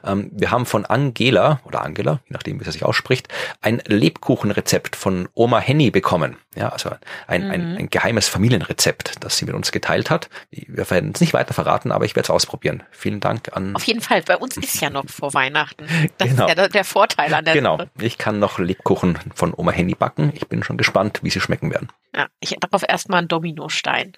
[0.06, 3.28] Ähm, wir haben von Angela, oder Angela, je nachdem, wie sie sich ausspricht,
[3.62, 6.38] ein Lebkuchenrezept von Oma Henny bekommen.
[6.58, 6.90] Ja, also
[7.28, 7.52] ein, mhm.
[7.52, 10.30] ein, ein geheimes Familienrezept, das sie mit uns geteilt hat.
[10.50, 12.84] Wir werden es nicht weiter verraten, aber ich werde es ausprobieren.
[12.92, 13.76] Vielen Dank an.
[13.76, 14.24] Auf jeden Fall.
[14.24, 15.88] Bei uns ist ja noch vor Weihnachten.
[16.18, 16.48] Das genau.
[16.48, 17.78] ist ja der, Vorteil an der Genau.
[17.78, 17.90] Sache.
[18.00, 20.32] Ich kann noch Lebkuchen von Oma Henny backen.
[20.34, 21.90] Ich bin schon gespannt, wie sie schmecken werden.
[22.16, 24.14] Ja, ich darauf erstmal einen Dominostein.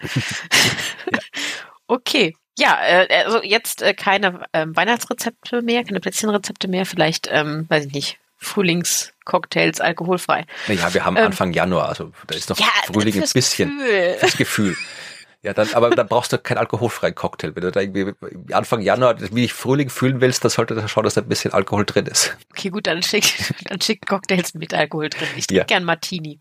[1.12, 1.20] ja.
[1.90, 2.36] Okay.
[2.60, 7.86] Ja, äh, also jetzt äh, keine ähm, Weihnachtsrezepte mehr, keine Plätzchenrezepte mehr, vielleicht, ähm, weiß
[7.86, 10.46] ich nicht, Frühlingscocktails alkoholfrei.
[10.68, 13.78] Naja, wir haben ähm, Anfang Januar, also da ist noch ja, Frühling ein bisschen.
[13.78, 14.18] Gefühl.
[14.22, 14.78] Das Gefühl.
[15.42, 17.56] Ja, dann, aber dann brauchst du keinen alkoholfreien Cocktail.
[17.56, 18.14] Wenn du da irgendwie
[18.54, 21.54] Anfang Januar wie ich Frühling fühlen willst, dann sollte das schauen, dass da ein bisschen
[21.54, 22.36] Alkohol drin ist.
[22.52, 23.24] Okay, gut, dann schick,
[23.64, 25.30] dann schick Cocktails mit Alkohol drin.
[25.38, 25.64] Ich trinke ja.
[25.64, 26.40] gern Martini.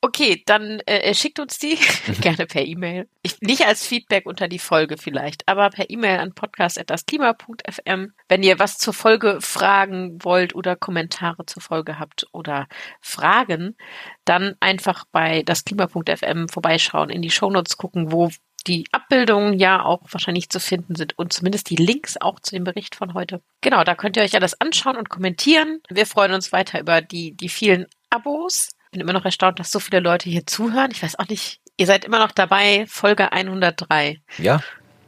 [0.00, 1.76] Okay, dann äh, schickt uns die
[2.22, 3.06] gerne per E-Mail.
[3.42, 8.12] Nicht als Feedback unter die Folge vielleicht, aber per E-Mail an podcast.dasklima.fm.
[8.28, 12.66] Wenn ihr was zur Folge fragen wollt oder Kommentare zur Folge habt oder
[13.02, 13.76] Fragen,
[14.24, 18.30] dann einfach bei dasklima.fm vorbeischauen, in die Shownotes gucken, wo
[18.66, 22.64] die Abbildungen ja auch wahrscheinlich zu finden sind und zumindest die Links auch zu dem
[22.64, 23.40] Bericht von heute.
[23.60, 25.80] Genau, da könnt ihr euch alles anschauen und kommentieren.
[25.88, 28.70] Wir freuen uns weiter über die, die vielen Abos.
[28.90, 30.90] Bin immer noch erstaunt, dass so viele Leute hier zuhören.
[30.90, 34.20] Ich weiß auch nicht, ihr seid immer noch dabei, Folge 103.
[34.38, 34.60] Ja.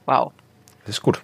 [0.06, 0.32] Wow.
[0.84, 1.20] Das ist gut.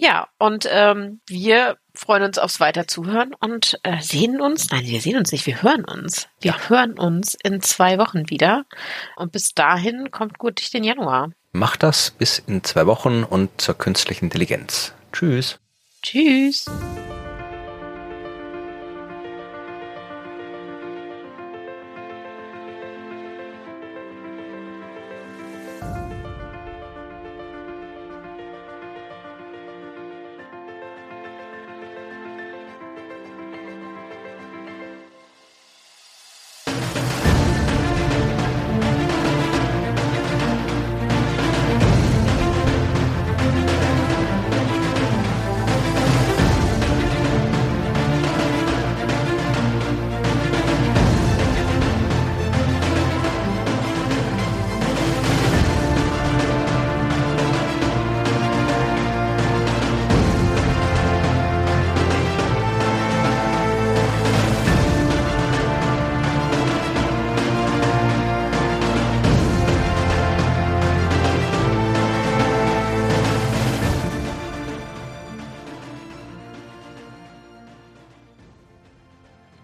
[0.00, 5.18] Ja, und ähm, wir freuen uns aufs Weiterzuhören und äh, sehen uns, nein, wir sehen
[5.18, 6.28] uns nicht, wir hören uns.
[6.40, 6.68] Wir ja.
[6.68, 8.64] hören uns in zwei Wochen wieder.
[9.16, 11.30] Und bis dahin kommt gut durch den Januar.
[11.58, 14.92] Macht das bis in zwei Wochen und zur künstlichen Intelligenz.
[15.12, 15.58] Tschüss.
[16.02, 16.66] Tschüss.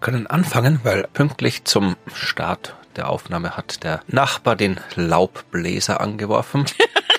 [0.05, 6.65] Können anfangen, weil pünktlich zum Start der Aufnahme hat der Nachbar den Laubbläser angeworfen.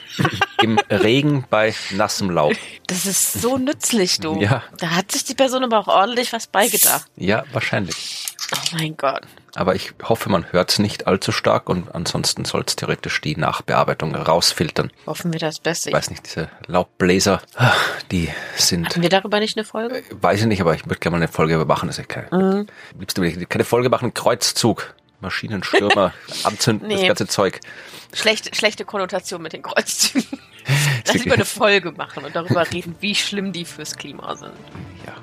[0.62, 2.54] Im Regen bei nassem Laub.
[2.86, 4.40] Das ist so nützlich, du.
[4.40, 4.62] Ja.
[4.78, 7.06] Da hat sich die Person aber auch ordentlich was beigedacht.
[7.16, 8.25] Ja, wahrscheinlich.
[8.54, 9.22] Oh mein Gott.
[9.56, 13.36] Aber ich hoffe, man hört es nicht allzu stark und ansonsten soll es theoretisch die
[13.36, 14.92] Nachbearbeitung rausfiltern.
[15.06, 15.88] Hoffen wir das Beste.
[15.90, 17.72] Ich weiß nicht, diese Laubbläser, ah,
[18.12, 18.86] die sind.
[18.86, 20.02] Hatten wir darüber nicht eine Folge?
[20.20, 21.88] Weiß ich nicht, aber ich würde gerne mal eine Folge machen.
[21.88, 22.66] Das ist ja keine, Mhm.
[23.00, 24.94] liebste will ich keine Folge machen, Kreuzzug.
[25.20, 26.12] Maschinenstürmer,
[26.44, 27.06] anzünden, das Nee.
[27.08, 27.60] ganze Zeug.
[28.12, 30.38] Schlechte, schlechte Konnotation mit den Kreuzzügen.
[31.06, 34.52] Lass lieber eine Folge machen und darüber reden, wie schlimm die fürs Klima sind.
[35.06, 35.14] Ja.